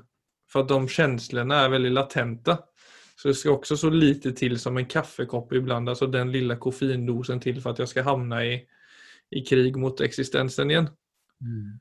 For 0.51 0.61
at 0.61 0.69
de 0.69 0.87
känslorna 0.87 1.63
er 1.65 1.69
veldig 1.69 1.91
latente. 1.91 2.57
Så 3.17 3.27
det 3.27 3.35
skal 3.35 3.51
også 3.51 3.75
så 3.75 3.89
lite 3.89 4.31
til 4.31 4.59
som 4.59 4.77
en 4.77 4.85
kaffekopp 4.85 5.53
ibland, 5.53 5.89
altså 5.89 6.05
den 6.05 6.31
lille 6.31 6.55
koffeindosen 6.55 7.39
til 7.41 7.61
for 7.61 7.69
at 7.69 7.79
jeg 7.79 7.87
skal 7.87 8.03
havne 8.03 8.41
i, 8.45 8.59
i 9.31 9.41
krig 9.41 9.77
mot 9.77 10.01
eksistensen 10.01 10.71
igjen. 10.71 10.89
Mm. 11.41 11.79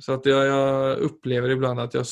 Så 0.00 0.12
att 0.12 0.26
jag, 0.26 0.46
jag, 0.46 0.98
upplever 0.98 1.50
ibland 1.50 1.80
att 1.80 1.94
jag 1.94 2.06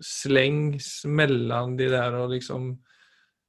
slängs 0.00 1.04
mellan 1.04 1.76
det 1.76 1.88
där 1.88 2.12
och 2.12 2.30
liksom 2.30 2.82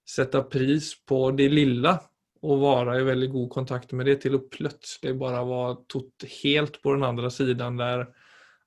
sätta 0.10 0.44
pris 0.44 1.06
på 1.06 1.32
det 1.32 1.50
lilla 1.50 2.02
och 2.42 2.60
vara 2.60 3.00
i 3.00 3.04
väldigt 3.04 3.32
god 3.32 3.50
kontakt 3.50 3.92
med 3.92 4.06
det 4.06 4.16
till 4.16 4.36
att 4.36 4.50
plötsligt 4.50 5.16
bara 5.16 5.44
vara 5.44 5.76
tot 5.76 6.14
helt 6.44 6.82
på 6.82 6.94
den 6.94 7.04
andra 7.04 7.30
sidan 7.30 7.78
där 7.78 8.08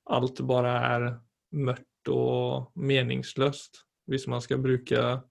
allt 0.04 0.40
bara 0.40 0.80
är 0.80 1.20
mört 1.52 2.08
och 2.08 2.72
meningslöst. 2.74 3.84
Hvis 4.06 4.26
man 4.26 4.42
ska 4.42 4.58
bruka 4.58 5.22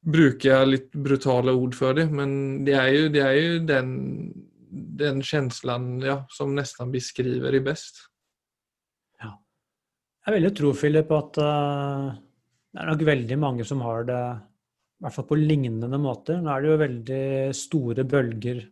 bruka 0.00 0.64
litt 0.64 0.92
brutale 0.92 1.52
ord 1.52 1.74
for 1.74 1.94
det, 1.94 2.06
men 2.10 2.64
det 2.64 2.76
er 2.76 2.88
jo, 2.94 3.08
det 3.12 3.24
er 3.24 3.36
jo 3.36 3.58
den 3.68 3.90
den 4.70 5.22
känslan 5.22 6.00
ja, 6.04 6.24
som 6.30 6.54
nesten 6.54 6.92
beskriver 6.92 7.52
det 7.52 7.62
best. 7.66 8.04
Ja. 9.20 9.34
Jeg 10.26 10.36
vil 10.36 10.48
jo 10.48 10.52
tro, 10.60 10.72
Philip, 10.78 11.10
at 11.16 11.40
uh, 11.42 12.10
det 12.70 12.82
er 12.82 12.90
nok 12.92 13.06
veldig 13.08 13.38
mange 13.40 13.66
som 13.66 13.82
har 13.84 14.06
det 14.08 14.20
i 14.20 15.04
hvert 15.04 15.16
fall 15.16 15.28
på 15.30 15.40
lignende 15.40 16.00
måter. 16.00 16.38
Nå 16.42 16.52
er 16.52 16.62
det 16.62 16.70
jo 16.70 16.82
veldig 16.84 17.24
store 17.56 18.04
bølger 18.08 18.62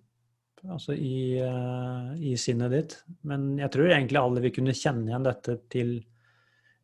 altså 0.69 0.95
i, 0.95 1.39
uh, 1.41 2.15
i, 2.19 2.35
sinnet 2.39 2.75
ditt. 2.75 2.97
Men 3.27 3.51
jeg 3.59 3.73
tror 3.75 3.91
egentlig 3.91 4.21
alle 4.21 4.45
vil 4.45 4.55
kunne 4.55 4.77
kjenne 4.77 5.11
igjen 5.11 5.27
dette 5.27 5.59
til, 5.73 5.95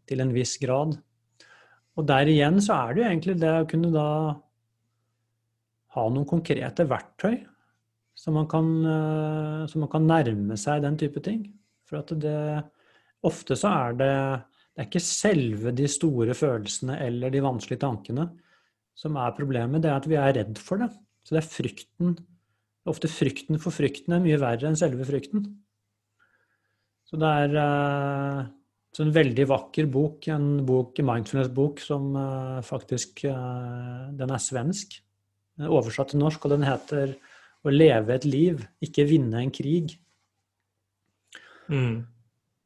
til 0.08 0.24
en 0.24 0.34
viss 0.34 0.56
grad. 0.62 0.96
Og 1.94 2.06
der 2.08 2.30
igjen 2.30 2.58
så 2.62 2.80
er 2.80 2.94
det 2.94 3.02
jo 3.02 3.08
egentlig 3.10 3.38
det 3.42 3.54
å 3.54 3.66
kunne 3.70 3.92
da 3.94 4.08
ha 5.94 6.06
noen 6.10 6.26
konkrete 6.26 6.86
verktøy 6.90 7.36
så 8.14 8.32
man, 8.32 8.46
kan, 8.48 8.70
eh, 8.86 9.66
så 9.70 9.80
man 9.82 9.90
kan 9.92 10.06
nærme 10.06 10.56
seg 10.60 10.84
den 10.84 10.96
type 11.00 11.22
ting. 11.24 11.48
For 11.88 12.00
at 12.00 12.14
det 12.20 12.38
Ofte 13.24 13.56
så 13.56 13.70
er 13.72 13.94
det 13.96 14.14
Det 14.74 14.82
er 14.82 14.88
ikke 14.88 15.00
selve 15.00 15.70
de 15.72 15.86
store 15.88 16.34
følelsene 16.34 16.98
eller 17.06 17.30
de 17.30 17.40
vanskelige 17.44 17.80
tankene 17.84 18.26
som 18.98 19.16
er 19.18 19.34
problemet, 19.34 19.82
det 19.82 19.90
er 19.90 20.00
at 20.00 20.08
vi 20.10 20.16
er 20.18 20.34
redd 20.34 20.58
for 20.58 20.82
det. 20.82 20.88
Så 21.26 21.34
det 21.34 21.40
er 21.40 21.50
frykten 21.50 22.16
Ofte 22.90 23.08
frykten 23.08 23.56
for 23.62 23.72
frykten 23.72 24.12
er 24.12 24.20
mye 24.20 24.36
verre 24.42 24.68
enn 24.68 24.76
selve 24.76 25.06
frykten. 25.08 25.46
Så 27.08 27.16
det 27.16 27.30
er 27.46 27.54
så 28.94 29.06
en 29.06 29.14
veldig 29.14 29.46
vakker 29.48 29.88
bok, 29.90 30.28
en 30.28 30.66
bok, 30.68 31.00
mindfulness-bok 31.00 31.80
som 31.80 32.10
uh, 32.12 32.60
faktisk 32.66 33.24
Den 33.24 34.34
er 34.36 34.42
svensk. 34.42 34.98
Oversatt 35.64 36.12
til 36.12 36.20
norsk, 36.20 36.44
og 36.44 36.52
den 36.52 36.66
heter 36.66 37.14
å 37.64 37.72
leve 37.72 38.16
et 38.16 38.26
liv, 38.28 38.64
ikke 38.84 39.06
vinne 39.08 39.40
en 39.40 39.52
krig. 39.54 39.94
Mm. 41.72 42.02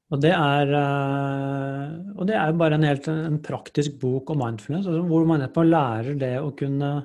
Og 0.08 0.22
det 0.24 0.32
er 0.32 0.72
eh, 0.78 1.92
og 2.16 2.26
det 2.28 2.38
er 2.40 2.56
bare 2.58 2.78
en 2.78 2.86
helt 2.88 3.06
en 3.12 3.38
praktisk 3.44 3.98
bok 4.00 4.32
om 4.32 4.40
mindfulness, 4.42 4.88
altså 4.88 5.04
hvor 5.06 5.28
man 5.28 5.42
nettopp 5.44 5.68
lærer 5.68 6.18
det 6.18 6.34
å 6.40 6.50
kunne 6.56 6.96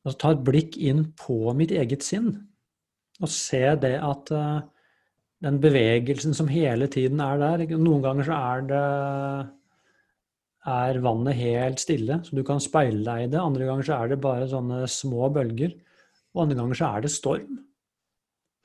Altså 0.00 0.16
ta 0.16 0.30
et 0.32 0.44
blikk 0.46 0.78
inn 0.80 1.02
på 1.20 1.52
mitt 1.52 1.74
eget 1.76 2.00
sinn, 2.00 2.30
og 3.20 3.28
se 3.28 3.60
det 3.82 3.98
at 4.00 4.30
uh, 4.32 4.62
den 5.44 5.58
bevegelsen 5.60 6.32
som 6.32 6.48
hele 6.48 6.88
tiden 6.88 7.20
er 7.20 7.36
der 7.42 7.76
Noen 7.76 8.00
ganger 8.06 8.24
så 8.30 8.38
er 8.38 8.64
det 8.70 8.80
er 10.70 11.02
vannet 11.04 11.36
helt 11.36 11.84
stille, 11.84 12.16
så 12.24 12.36
du 12.36 12.42
kan 12.48 12.60
speile 12.64 13.04
deg 13.04 13.26
i 13.26 13.28
det. 13.32 13.40
Andre 13.40 13.68
ganger 13.68 13.86
så 13.90 13.98
er 13.98 14.10
det 14.12 14.22
bare 14.24 14.48
sånne 14.48 14.82
små 14.88 15.28
bølger. 15.36 15.72
Og 16.34 16.44
andre 16.44 16.58
ganger 16.60 16.78
så 16.78 16.92
er 16.94 17.04
det 17.04 17.12
storm. 17.14 17.58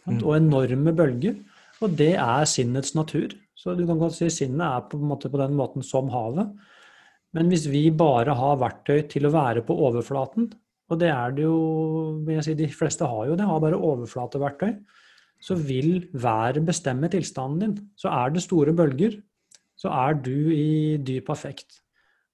Mm. 0.06 0.22
Og 0.22 0.36
enorme 0.38 0.94
bølger. 0.96 1.40
Og 1.84 1.96
det 1.98 2.14
er 2.22 2.50
sinnets 2.50 2.94
natur. 2.98 3.34
Så 3.56 3.74
du 3.76 3.86
kan 3.88 4.00
godt 4.00 4.18
si 4.18 4.30
sinnet 4.30 4.66
er 4.66 4.84
på, 4.90 5.00
måte 5.02 5.32
på 5.32 5.40
den 5.42 5.56
måten 5.58 5.84
som 5.86 6.12
havet. 6.14 6.52
Men 7.36 7.50
hvis 7.52 7.66
vi 7.72 7.90
bare 7.92 8.36
har 8.38 8.60
verktøy 8.62 9.08
til 9.12 9.28
å 9.28 9.34
være 9.34 9.64
på 9.66 9.76
overflaten, 9.88 10.52
og 10.86 11.00
det 11.02 11.10
er 11.10 11.34
det 11.34 11.48
jo 11.48 11.58
vil 12.28 12.38
jeg 12.38 12.46
si, 12.46 12.54
De 12.60 12.68
fleste 12.70 13.08
har 13.10 13.32
jo 13.32 13.38
det, 13.38 13.48
har 13.48 13.64
bare 13.64 13.80
overflateverktøy. 13.80 14.76
Så 15.42 15.58
vil 15.60 16.06
været 16.14 16.64
bestemme 16.66 17.10
tilstanden 17.12 17.60
din. 17.60 17.90
Så 18.00 18.12
er 18.14 18.32
det 18.32 18.46
store 18.46 18.74
bølger, 18.74 19.18
så 19.76 19.92
er 19.92 20.16
du 20.16 20.52
i 20.54 20.96
dyp 21.02 21.30
affekt. 21.34 21.82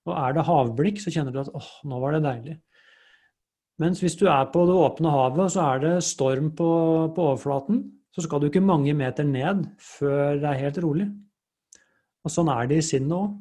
Og 0.05 0.13
er 0.17 0.35
det 0.35 0.45
havblikk, 0.45 1.01
så 1.01 1.13
kjenner 1.13 1.33
du 1.33 1.41
at 1.41 1.50
åh, 1.55 1.71
nå 1.88 2.00
var 2.01 2.15
det 2.15 2.23
deilig. 2.25 2.59
Mens 3.81 4.01
hvis 4.03 4.17
du 4.19 4.27
er 4.29 4.50
på 4.53 4.63
det 4.69 4.77
åpne 4.77 5.11
havet, 5.13 5.53
så 5.53 5.63
er 5.73 5.81
det 5.81 5.93
storm 6.05 6.51
på, 6.57 6.69
på 7.15 7.27
overflaten, 7.31 7.81
så 8.11 8.23
skal 8.25 8.41
du 8.41 8.50
ikke 8.50 8.63
mange 8.63 8.93
meter 8.97 9.25
ned 9.25 9.63
før 9.81 10.38
det 10.41 10.50
er 10.50 10.59
helt 10.65 10.81
rolig. 10.83 11.07
Og 12.21 12.33
sånn 12.33 12.51
er 12.53 12.67
det 12.69 12.81
i 12.81 12.85
sinnet 12.85 13.15
òg. 13.17 13.31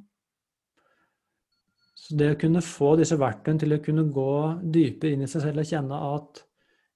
Så 2.01 2.17
det 2.17 2.31
å 2.33 2.39
kunne 2.41 2.63
få 2.65 2.95
disse 2.99 3.19
verktøyene 3.21 3.61
til 3.61 3.77
å 3.77 3.83
kunne 3.85 4.07
gå 4.15 4.31
dypere 4.73 5.15
inn 5.15 5.27
i 5.27 5.29
seg 5.31 5.45
selv 5.45 5.63
og 5.63 5.69
kjenne 5.69 5.99
at 6.07 6.41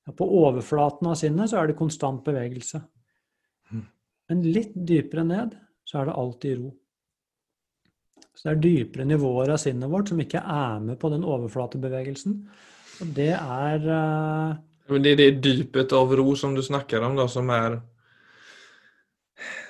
ja, 0.05 0.15
på 0.17 0.29
overflaten 0.41 1.11
av 1.11 1.19
sinnet 1.21 1.51
så 1.51 1.61
er 1.61 1.71
det 1.71 1.79
konstant 1.79 2.25
bevegelse. 2.25 2.81
Mm. 3.73 3.85
Men 4.31 4.47
litt 4.57 4.73
dypere 4.75 5.27
ned 5.29 5.59
så 5.85 6.01
er 6.01 6.09
det 6.09 6.17
alltid 6.23 6.63
ro. 6.63 6.73
Så 8.35 8.49
det 8.49 8.55
er 8.55 8.63
dypere 8.65 9.07
nivåer 9.07 9.53
av 9.55 9.61
sinnet 9.63 9.91
vårt 9.93 10.11
som 10.11 10.23
ikke 10.23 10.41
er 10.41 10.81
med 10.83 10.99
på 11.01 11.11
den 11.13 11.27
overflatebevegelsen. 11.27 12.39
Det 13.01 13.33
er 13.35 13.89
uh... 13.89 14.55
Men 14.91 15.03
det 15.03 15.15
er 15.15 15.21
det 15.21 15.43
dypet 15.45 15.93
av 15.97 16.13
ro 16.13 16.35
som 16.37 16.55
du 16.55 16.63
snakker 16.63 17.03
om, 17.07 17.17
da, 17.17 17.25
som 17.31 17.49
er 17.51 17.79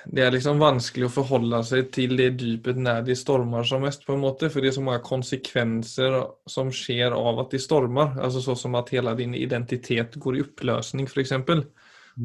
Det 0.05 0.25
er 0.25 0.33
liksom 0.35 0.59
vanskelig 0.61 1.07
å 1.07 1.13
forholde 1.13 1.61
seg 1.65 1.87
til 1.95 2.17
det 2.19 2.33
dypet 2.37 2.77
når 2.77 3.07
de 3.07 3.15
stormer 3.17 3.65
som 3.65 3.81
mest, 3.81 4.05
på 4.05 4.13
en 4.13 4.21
måte. 4.21 4.51
For 4.53 4.61
det 4.61 4.69
er 4.69 4.77
så 4.77 4.83
mange 4.85 5.01
konsekvenser 5.07 6.19
som 6.51 6.69
skjer 6.69 7.15
av 7.15 7.41
at 7.41 7.55
de 7.55 7.61
stormer. 7.63 8.13
Altså 8.21 8.43
sånn 8.43 8.59
som 8.59 8.77
at 8.77 8.91
hele 8.93 9.15
din 9.17 9.33
identitet 9.39 10.19
går 10.21 10.37
i 10.37 10.45
oppløsning, 10.45 11.09
f.eks. 11.09 11.33
Mm. 11.39 11.65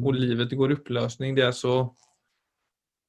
Og 0.03 0.13
livet 0.15 0.53
går 0.57 0.75
i 0.75 0.77
oppløsning. 0.77 1.33
Det 1.39 1.47
er 1.47 1.57
så 1.57 1.81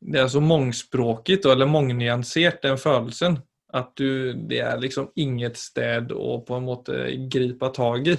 det 0.02 0.18
er 0.18 0.28
så 0.28 0.40
mangspråkigt 0.42 1.44
eller 1.46 1.68
mangnyansert, 1.70 2.62
den 2.62 2.78
følelsen. 2.78 3.36
At 3.72 3.94
du, 3.96 4.32
det 4.36 4.60
er 4.60 4.80
liksom 4.80 5.10
inget 5.16 5.56
sted 5.56 6.12
å 6.12 6.38
på 6.44 6.58
en 6.58 6.66
måte 6.66 6.96
gripe 7.32 7.70
tak 7.72 8.10
i. 8.12 8.16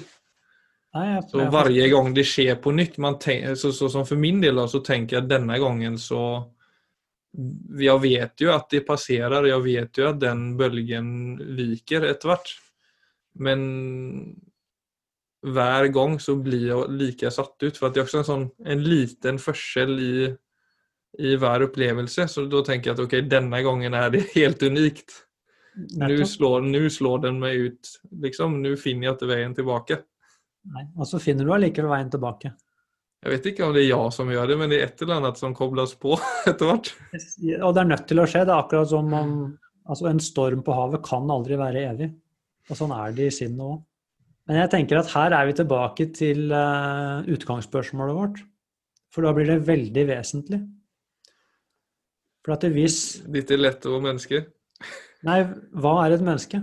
Nei, 0.94 1.08
så 1.30 1.46
hver 1.50 1.70
gang 1.90 2.12
det 2.14 2.26
skjer 2.30 2.58
på 2.62 2.74
nytt 2.74 2.98
tenker, 3.22 3.56
så, 3.58 3.72
så, 3.74 3.90
så, 3.90 4.04
For 4.06 4.18
min 4.18 4.42
del 4.42 4.62
så 4.70 4.82
tenker 4.86 5.18
jeg 5.18 5.30
denne 5.30 5.58
gangen 5.58 5.98
så 5.98 6.52
Jeg 7.82 7.98
vet 8.02 8.44
jo 8.46 8.52
at 8.54 8.68
det 8.70 8.84
passerer, 8.86 9.48
jeg 9.50 9.64
vet 9.66 9.98
jo 9.98 10.10
at 10.12 10.20
den 10.22 10.52
bølgen 10.58 11.08
viker 11.58 12.06
etter 12.06 12.30
hvert. 12.30 12.52
Men 13.42 13.64
hver 15.42 15.90
gang 15.90 16.20
så 16.22 16.36
blir 16.38 16.68
jeg 16.68 16.94
like 16.94 17.32
satt 17.34 17.58
ut. 17.66 17.78
For 17.78 17.90
det 17.90 18.04
er 18.04 18.06
også 18.06 18.22
en, 18.22 18.30
sånn, 18.30 18.46
en 18.70 18.86
liten 18.86 19.42
forskjell 19.42 19.98
i 19.98 20.14
i 21.22 21.36
hver 21.38 21.68
opplevelse. 21.68 22.28
Så 22.30 22.46
da 22.50 22.64
tenker 22.66 22.92
jeg 22.92 22.98
at 22.98 23.04
ok, 23.04 23.16
denne 23.30 23.62
gangen 23.66 23.98
er 23.98 24.14
det 24.14 24.26
helt 24.38 24.64
unikt. 24.66 25.24
Nå 25.74 26.26
slår, 26.30 26.68
slår, 26.94 27.22
den 27.24 27.40
meg 27.42 27.70
ut. 27.70 27.94
liksom. 28.22 28.60
Nå 28.62 28.76
finner 28.78 29.10
jeg 29.10 29.18
ikke 29.18 29.32
veien 29.32 29.56
tilbake. 29.58 30.04
Nei, 30.74 30.86
Og 30.96 31.10
så 31.10 31.20
finner 31.20 31.48
du 31.48 31.54
allikevel 31.56 31.92
veien 31.92 32.12
tilbake. 32.14 32.54
Jeg 33.24 33.32
vet 33.32 33.46
ikke 33.54 33.66
om 33.66 33.74
det 33.76 33.86
er 33.86 33.90
jeg 33.90 34.12
som 34.12 34.32
gjør 34.32 34.50
det, 34.52 34.58
men 34.60 34.72
det 34.72 34.80
er 34.80 34.90
et 34.90 35.02
eller 35.04 35.22
annet 35.22 35.40
som 35.40 35.56
kobles 35.56 35.96
på 36.00 36.18
etter 36.50 36.70
hvert. 36.70 36.92
Og 37.64 37.72
det 37.74 37.84
er 37.84 37.90
nødt 37.90 38.06
til 38.10 38.20
å 38.20 38.28
skje. 38.28 38.44
Det 38.44 38.52
er 38.54 38.60
akkurat 38.60 38.92
som 38.92 39.16
om 39.16 39.34
altså 39.84 40.10
en 40.12 40.22
storm 40.24 40.64
på 40.64 40.76
havet 40.76 41.04
kan 41.06 41.32
aldri 41.32 41.58
være 41.60 41.88
evig. 41.94 42.12
Og 42.70 42.80
sånn 42.80 42.94
er 42.96 43.16
det 43.16 43.30
i 43.32 43.36
sinnet 43.36 43.64
òg. 43.66 43.82
Men 44.48 44.60
jeg 44.60 44.72
tenker 44.74 45.00
at 45.00 45.12
her 45.14 45.36
er 45.36 45.48
vi 45.48 45.56
tilbake 45.56 46.10
til 46.16 46.52
uh, 46.52 47.24
utgangsspørsmålet 47.32 48.18
vårt. 48.18 48.42
For 49.14 49.24
da 49.24 49.32
blir 49.36 49.48
det 49.48 49.62
veldig 49.68 50.04
vesentlig. 50.10 50.60
For 52.44 52.58
at 52.58 52.66
hvis 52.76 52.98
Litt 53.32 53.54
lettere 53.56 53.96
å 53.96 54.04
menneske? 54.04 54.42
Nei, 55.28 55.40
hva 55.80 55.94
er 56.04 56.16
et 56.16 56.24
menneske? 56.26 56.60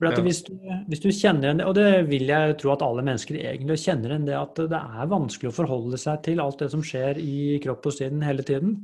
For 0.00 0.08
at 0.08 0.16
ja. 0.16 0.24
hvis, 0.24 0.40
du, 0.46 0.54
hvis, 0.88 1.02
du, 1.02 1.10
kjenner 1.12 1.50
en, 1.50 1.60
Og 1.68 1.74
det 1.76 2.06
vil 2.08 2.24
jeg 2.30 2.56
tro 2.60 2.72
at 2.72 2.82
alle 2.86 3.04
mennesker 3.04 3.36
egentlig 3.36 3.82
kjenner 3.82 4.14
en 4.14 4.24
det 4.24 4.36
at 4.38 4.56
det 4.72 4.80
er 4.80 5.10
vanskelig 5.10 5.50
å 5.50 5.56
forholde 5.58 6.00
seg 6.00 6.22
til 6.24 6.40
alt 6.40 6.62
det 6.62 6.70
som 6.72 6.84
skjer 6.84 7.20
i 7.20 7.58
kropp 7.60 7.90
og 7.90 7.96
sinn 7.98 8.24
hele 8.24 8.46
tiden. 8.46 8.78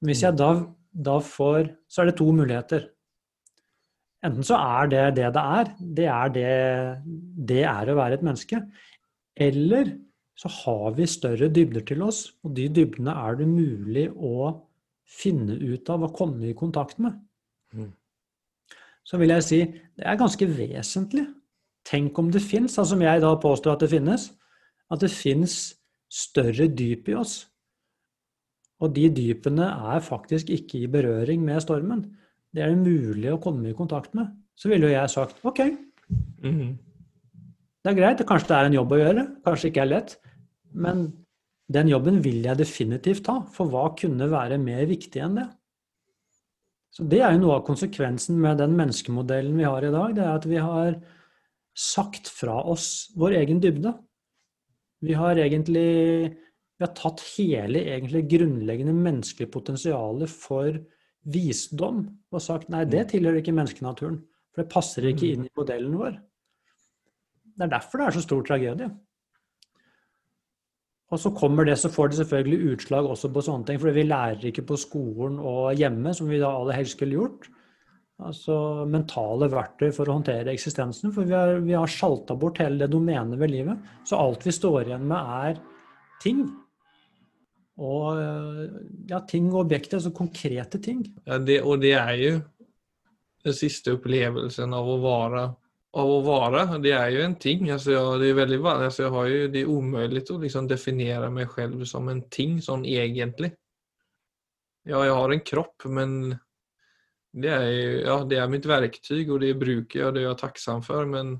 Men 0.00 0.12
hvis 0.12 0.24
jeg 0.26 0.36
da, 0.36 0.50
da 0.92 1.16
får 1.24 1.72
Så 1.88 2.02
er 2.02 2.10
det 2.10 2.18
to 2.20 2.28
muligheter. 2.36 2.90
Enten 4.22 4.44
så 4.46 4.58
er 4.60 4.90
det 4.92 5.04
det 5.16 5.30
det 5.34 5.46
er. 5.58 5.72
Det 5.80 6.08
er 6.18 6.34
det 6.36 6.50
det 7.52 7.62
er 7.66 7.88
å 7.88 7.96
være 7.98 8.20
et 8.20 8.26
menneske. 8.26 8.60
Eller 9.32 9.96
så 10.38 10.50
har 10.52 10.92
vi 10.96 11.08
større 11.08 11.48
dybder 11.48 11.84
til 11.86 12.04
oss, 12.04 12.26
og 12.44 12.54
de 12.56 12.68
dybdene 12.68 13.14
er 13.24 13.40
det 13.40 13.48
mulig 13.48 14.06
å 14.12 14.52
finne 15.08 15.56
ut 15.56 15.90
av 15.92 16.06
og 16.06 16.14
komme 16.16 16.50
i 16.50 16.56
kontakt 16.56 17.00
med. 17.02 17.18
Mm. 17.72 17.90
Så 19.04 19.18
vil 19.18 19.34
jeg 19.34 19.46
si 19.46 19.60
det 19.66 20.06
er 20.06 20.18
ganske 20.20 20.46
vesentlig. 20.46 21.26
Tenk 21.88 22.18
om 22.18 22.30
det 22.30 22.42
fins, 22.44 22.76
altså 22.78 22.94
som 22.94 23.02
jeg 23.02 23.22
da 23.24 23.32
påstår 23.42 23.74
at 23.74 23.82
det 23.82 23.90
finnes, 23.90 24.28
at 24.92 25.02
det 25.02 25.10
fins 25.10 25.56
større 26.12 26.68
dyp 26.70 27.10
i 27.10 27.16
oss. 27.18 27.40
Og 28.82 28.92
de 28.94 29.08
dypene 29.14 29.66
er 29.94 30.02
faktisk 30.04 30.50
ikke 30.50 30.82
i 30.82 30.90
berøring 30.90 31.42
med 31.46 31.62
stormen. 31.62 32.04
Det 32.52 32.62
er 32.62 32.74
det 32.74 32.82
mulig 32.82 33.30
å 33.32 33.40
komme 33.42 33.70
i 33.70 33.76
kontakt 33.76 34.14
med. 34.18 34.30
Så 34.58 34.70
ville 34.70 34.90
jo 34.90 34.94
jeg 34.94 35.10
sagt 35.10 35.44
OK. 35.46 35.60
Mm 36.42 36.58
-hmm. 36.60 36.72
Det 37.82 37.90
er 37.90 37.94
greit, 37.98 38.26
kanskje 38.26 38.48
det 38.48 38.56
er 38.56 38.64
en 38.64 38.74
jobb 38.74 38.92
å 38.92 38.98
gjøre, 38.98 39.26
kanskje 39.44 39.68
ikke 39.68 39.80
er 39.80 39.90
lett. 39.90 40.18
Men 40.72 41.12
den 41.72 41.88
jobben 41.88 42.20
vil 42.24 42.44
jeg 42.44 42.58
definitivt 42.58 43.24
ta, 43.24 43.40
for 43.52 43.66
hva 43.66 43.96
kunne 43.98 44.30
være 44.30 44.58
mer 44.58 44.86
viktig 44.86 45.22
enn 45.22 45.34
det? 45.34 45.48
Så 46.92 47.06
Det 47.08 47.22
er 47.24 47.32
jo 47.34 47.42
noe 47.46 47.56
av 47.56 47.66
konsekvensen 47.66 48.36
med 48.40 48.60
den 48.60 48.74
menneskemodellen 48.76 49.56
vi 49.56 49.64
har 49.64 49.84
i 49.84 49.92
dag. 49.92 50.14
Det 50.16 50.24
er 50.24 50.32
at 50.36 50.48
vi 50.48 50.60
har 50.60 50.96
sagt 51.72 52.28
fra 52.28 52.58
oss 52.68 53.12
vår 53.16 53.38
egen 53.40 53.62
dybde. 53.64 53.94
Vi 55.02 55.16
har 55.16 55.40
egentlig 55.40 55.88
vi 56.82 56.84
har 56.88 56.96
tatt 56.98 57.22
hele 57.36 57.78
egentlig 57.94 58.24
grunnleggende 58.26 58.92
menneskelige 58.96 59.52
potensialet 59.54 60.30
for 60.30 60.74
visdom 61.30 62.00
og 62.32 62.42
sagt 62.42 62.72
nei, 62.74 62.82
det 62.90 63.04
mm. 63.04 63.08
tilhører 63.12 63.38
ikke 63.38 63.54
menneskenaturen. 63.54 64.16
For 64.50 64.64
det 64.64 64.72
passer 64.72 65.06
ikke 65.06 65.28
mm. 65.28 65.32
inn 65.36 65.46
i 65.46 65.52
modellen 65.60 65.94
vår. 66.00 66.16
Det 67.52 67.66
er 67.68 67.72
derfor 67.76 68.02
det 68.02 68.08
er 68.08 68.16
så 68.16 68.24
stor 68.24 68.42
tragedie. 68.48 68.88
Og 71.12 71.20
så 71.20 71.32
kommer 71.36 71.66
det, 71.68 71.76
så 71.76 71.90
får 71.92 72.08
det 72.08 72.20
selvfølgelig 72.22 72.74
utslag 72.74 73.08
også 73.08 73.28
på 73.32 73.42
sånne 73.44 73.68
ting. 73.68 73.80
For 73.82 73.92
vi 73.92 74.06
lærer 74.06 74.46
ikke 74.48 74.64
på 74.70 74.78
skolen 74.80 75.36
og 75.38 75.74
hjemme, 75.76 76.14
som 76.16 76.30
vi 76.30 76.40
da 76.40 76.48
aller 76.48 76.78
helst 76.78 76.96
skulle 76.96 77.18
gjort. 77.18 77.50
Altså 78.22 78.56
mentale 78.88 79.48
verktøy 79.52 79.90
for 79.92 80.08
å 80.08 80.16
håndtere 80.16 80.54
eksistensen. 80.54 81.12
For 81.12 81.28
vi 81.28 81.36
har, 81.36 81.58
vi 81.64 81.76
har 81.76 81.90
sjalta 81.90 82.36
bort 82.38 82.62
hele 82.62 82.80
det 82.80 82.88
domenet 82.94 83.36
ved 83.40 83.52
livet. 83.52 83.92
Så 84.08 84.20
alt 84.20 84.46
vi 84.46 84.54
står 84.56 84.88
igjen 84.88 85.04
med, 85.10 85.36
er 85.52 85.60
ting. 86.24 86.46
Og 87.82 88.22
ja, 89.10 89.20
ting 89.28 89.50
og 89.52 89.66
objekter, 89.66 89.98
altså 89.98 90.14
konkrete 90.16 90.80
ting. 90.80 91.04
Ja, 91.26 91.36
det, 91.36 91.60
og 91.60 91.82
det 91.84 91.96
er 91.98 92.14
jo 92.20 92.34
den 93.42 93.56
siste 93.58 93.96
opplevelsen 93.96 94.72
av 94.76 94.88
å 94.88 95.00
være 95.02 95.48
av 95.92 96.08
å 96.08 96.20
være. 96.24 96.64
Det 96.84 96.92
er 96.96 97.10
jo 97.14 97.24
en 97.26 97.34
ting. 97.40 97.66
Altså, 97.72 97.92
jeg, 97.94 98.20
det, 98.22 98.30
er 98.30 98.38
veldig, 98.40 98.60
altså, 98.70 99.04
jeg 99.04 99.14
har 99.16 99.28
jo, 99.28 99.42
det 99.52 99.62
er 99.62 99.72
umulig 99.72 100.24
å 100.32 100.38
liksom 100.42 100.70
definere 100.70 101.28
meg 101.34 101.52
selv 101.52 101.84
som 101.88 102.08
en 102.12 102.22
ting 102.32 102.58
sånn 102.64 102.86
egentlig. 102.88 103.52
Ja, 104.88 105.04
jeg 105.06 105.14
har 105.14 105.34
en 105.34 105.44
kropp, 105.46 105.86
men 105.94 106.16
det 107.32 107.52
er, 107.52 107.68
ja, 108.02 108.16
det 108.28 108.40
er 108.40 108.50
mitt 108.50 108.66
verktyg 108.68 109.30
og 109.32 109.40
det 109.44 109.54
bruker 109.60 110.00
jeg 110.00 110.08
og 110.08 110.16
det 110.16 110.24
er 110.24 110.30
jeg 110.30 110.40
tacksam 110.42 110.82
for. 110.84 111.08
Men 111.08 111.36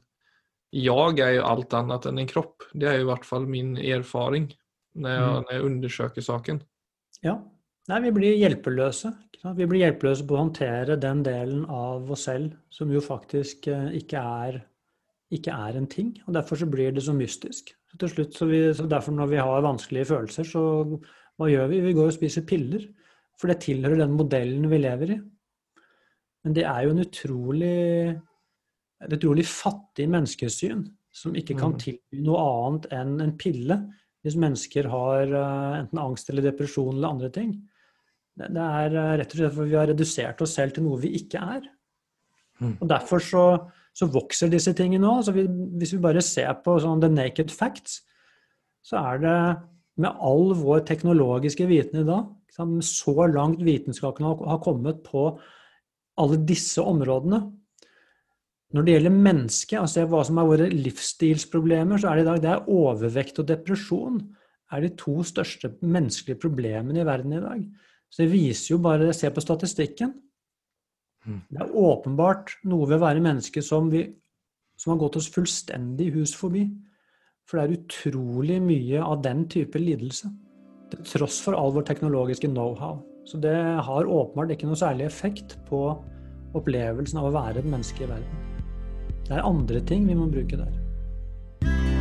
jeg 0.73 1.21
er 1.21 1.37
jo 1.37 1.49
alt 1.49 1.75
annet 1.77 2.09
enn 2.09 2.23
en 2.23 2.31
kropp. 2.31 2.69
Det 2.73 2.89
er 2.89 3.01
jo 3.01 3.07
i 3.07 3.11
hvert 3.11 3.27
fall 3.29 3.49
min 3.49 3.75
erfaring 3.77 4.51
når 4.93 5.17
jeg, 5.17 5.25
mm. 5.25 5.43
når 5.43 5.57
jeg 5.57 5.67
undersøker 5.71 6.25
saken. 6.25 6.63
Ja. 7.25 7.37
Nei, 7.91 7.99
vi 8.05 8.13
blir 8.15 8.37
hjelpeløse. 8.39 9.11
Vi 9.43 9.67
blir 9.67 9.81
hjelpeløse 9.83 10.27
på 10.27 10.37
å 10.37 10.45
håndtere 10.45 10.99
den 11.03 11.25
delen 11.27 11.65
av 11.67 12.11
oss 12.15 12.29
selv 12.29 12.53
som 12.71 12.93
jo 12.95 13.03
faktisk 13.03 13.67
eh, 13.73 13.89
ikke 13.99 14.23
er 14.23 14.61
ikke 15.33 15.53
er 15.55 15.79
en 15.79 15.89
ting. 15.89 16.13
Og 16.27 16.35
derfor 16.37 16.61
så 16.61 16.69
blir 16.69 16.93
det 16.93 17.05
så 17.07 17.15
mystisk. 17.17 17.73
Så 17.91 17.99
til 18.01 18.13
slutt, 18.13 18.35
så, 18.37 18.49
vi, 18.49 18.63
så 18.77 18.87
derfor 18.89 19.15
når 19.17 19.31
vi 19.31 19.41
har 19.41 19.65
vanskelige 19.65 20.11
følelser, 20.13 20.49
så 20.49 20.63
hva 21.41 21.49
gjør 21.49 21.71
vi? 21.73 21.81
Vi 21.87 21.95
går 21.97 22.11
og 22.11 22.17
spiser 22.17 22.45
piller. 22.49 22.85
For 23.41 23.51
det 23.51 23.63
tilhører 23.65 24.03
den 24.03 24.13
modellen 24.15 24.69
vi 24.71 24.81
lever 24.83 25.15
i. 25.15 25.19
Men 26.45 26.57
det 26.57 26.67
er 26.69 26.85
jo 26.85 26.93
en 26.93 27.03
utrolig, 27.03 27.79
et 29.03 29.17
utrolig 29.17 29.47
fattig 29.49 30.09
menneskesyn 30.11 30.85
som 31.13 31.35
ikke 31.39 31.57
kan 31.59 31.75
mm. 31.75 31.81
tilby 31.81 32.23
noe 32.25 32.45
annet 32.45 32.89
enn 32.95 33.19
en 33.21 33.35
pille 33.41 33.77
hvis 34.23 34.39
mennesker 34.39 34.87
har 34.91 35.33
uh, 35.35 35.81
enten 35.81 35.99
angst 35.99 36.31
eller 36.31 36.45
depresjon 36.47 36.95
eller 36.95 37.15
andre 37.17 37.31
ting. 37.35 37.55
Det, 38.39 38.49
er 38.49 38.97
uh, 38.97 39.13
rett 39.21 39.35
og 39.35 39.39
slett 39.39 39.55
fordi 39.57 39.73
vi 39.75 39.79
har 39.79 39.91
redusert 39.91 40.43
oss 40.45 40.57
selv 40.57 40.75
til 40.77 40.87
noe 40.87 41.01
vi 41.03 41.13
ikke 41.19 41.43
er. 41.57 41.67
Mm. 42.63 42.77
Og 42.79 42.87
Derfor 42.91 43.23
så, 43.25 43.45
så, 43.97 44.09
vokser 44.13 44.53
disse 44.53 44.73
tingene 44.79 45.05
nå. 45.05 45.19
Altså 45.21 45.35
vi, 45.37 45.47
hvis 45.81 45.95
vi 45.97 46.03
bare 46.05 46.25
ser 46.25 46.53
på 46.65 46.79
sånn 46.81 47.03
the 47.03 47.11
naked 47.13 47.53
facts, 47.53 48.01
så 48.83 49.03
er 49.03 49.23
det 49.23 49.39
med 50.03 50.23
all 50.25 50.55
vår 50.57 50.87
teknologiske 50.89 51.67
viten 51.69 52.01
i 52.01 52.07
dag, 52.09 52.31
så 52.53 53.27
langt 53.29 53.61
vitenskapen 53.65 54.25
har 54.27 54.63
kommet 54.65 55.03
på 55.05 55.27
alle 56.21 56.39
disse 56.49 56.83
områdene, 56.83 57.41
når 58.73 58.85
det 58.87 58.95
gjelder 58.95 59.17
mennesket, 59.25 59.79
altså 59.81 60.07
hva 60.09 60.23
som 60.25 60.39
er 60.41 60.49
våre 60.49 60.69
livsstilsproblemer, 60.73 62.01
så 62.01 62.09
er 62.09 62.19
det 62.19 62.25
i 62.25 62.29
dag 62.31 62.43
det 62.43 62.53
er 62.55 62.71
overvekt 62.73 63.41
og 63.43 63.49
depresjon 63.51 64.21
er 64.73 64.85
de 64.85 64.93
to 64.97 65.19
største 65.29 65.75
menneskelige 65.85 66.41
problemene 66.41 67.03
i 67.03 67.07
verden 67.07 67.37
i 67.37 67.43
dag. 67.43 67.67
Så 68.13 68.25
det 68.25 68.33
viser 68.33 68.75
jo 68.75 68.83
bare 68.85 69.13
Se 69.17 69.31
på 69.33 69.45
statistikken. 69.45 70.13
Mm. 71.25 71.41
Det 71.49 71.61
er 71.63 71.77
åpenbart 71.79 72.57
noe 72.69 72.89
ved 72.89 72.99
å 72.99 73.05
være 73.07 73.23
menneske 73.25 73.63
som, 73.65 73.89
vi, 73.93 74.05
som 74.77 74.95
har 74.95 75.03
gått 75.05 75.21
oss 75.21 75.31
fullstendig 75.33 76.11
hus 76.17 76.35
forbi. 76.37 76.67
For 77.49 77.59
det 77.59 77.65
er 77.65 77.79
utrolig 77.81 78.59
mye 78.63 79.03
av 79.03 79.23
den 79.25 79.47
type 79.51 79.81
lidelse. 79.81 80.31
Til 80.93 81.07
tross 81.09 81.41
for 81.45 81.57
all 81.57 81.73
vår 81.75 81.87
teknologiske 81.89 82.51
know-how. 82.51 83.01
Så 83.25 83.39
det 83.41 83.55
har 83.55 84.11
åpenbart 84.11 84.53
ikke 84.55 84.69
noe 84.69 84.79
særlig 84.79 85.07
effekt 85.07 85.57
på 85.69 85.85
opplevelsen 86.59 87.21
av 87.23 87.31
å 87.31 87.37
være 87.37 87.63
et 87.63 87.71
menneske 87.71 88.05
i 88.05 88.11
verden. 88.11 88.49
Det 89.23 89.39
er 89.39 89.47
andre 89.47 89.81
ting 89.89 90.09
vi 90.09 90.19
må 90.19 90.27
bruke 90.29 90.59
der. 90.59 91.92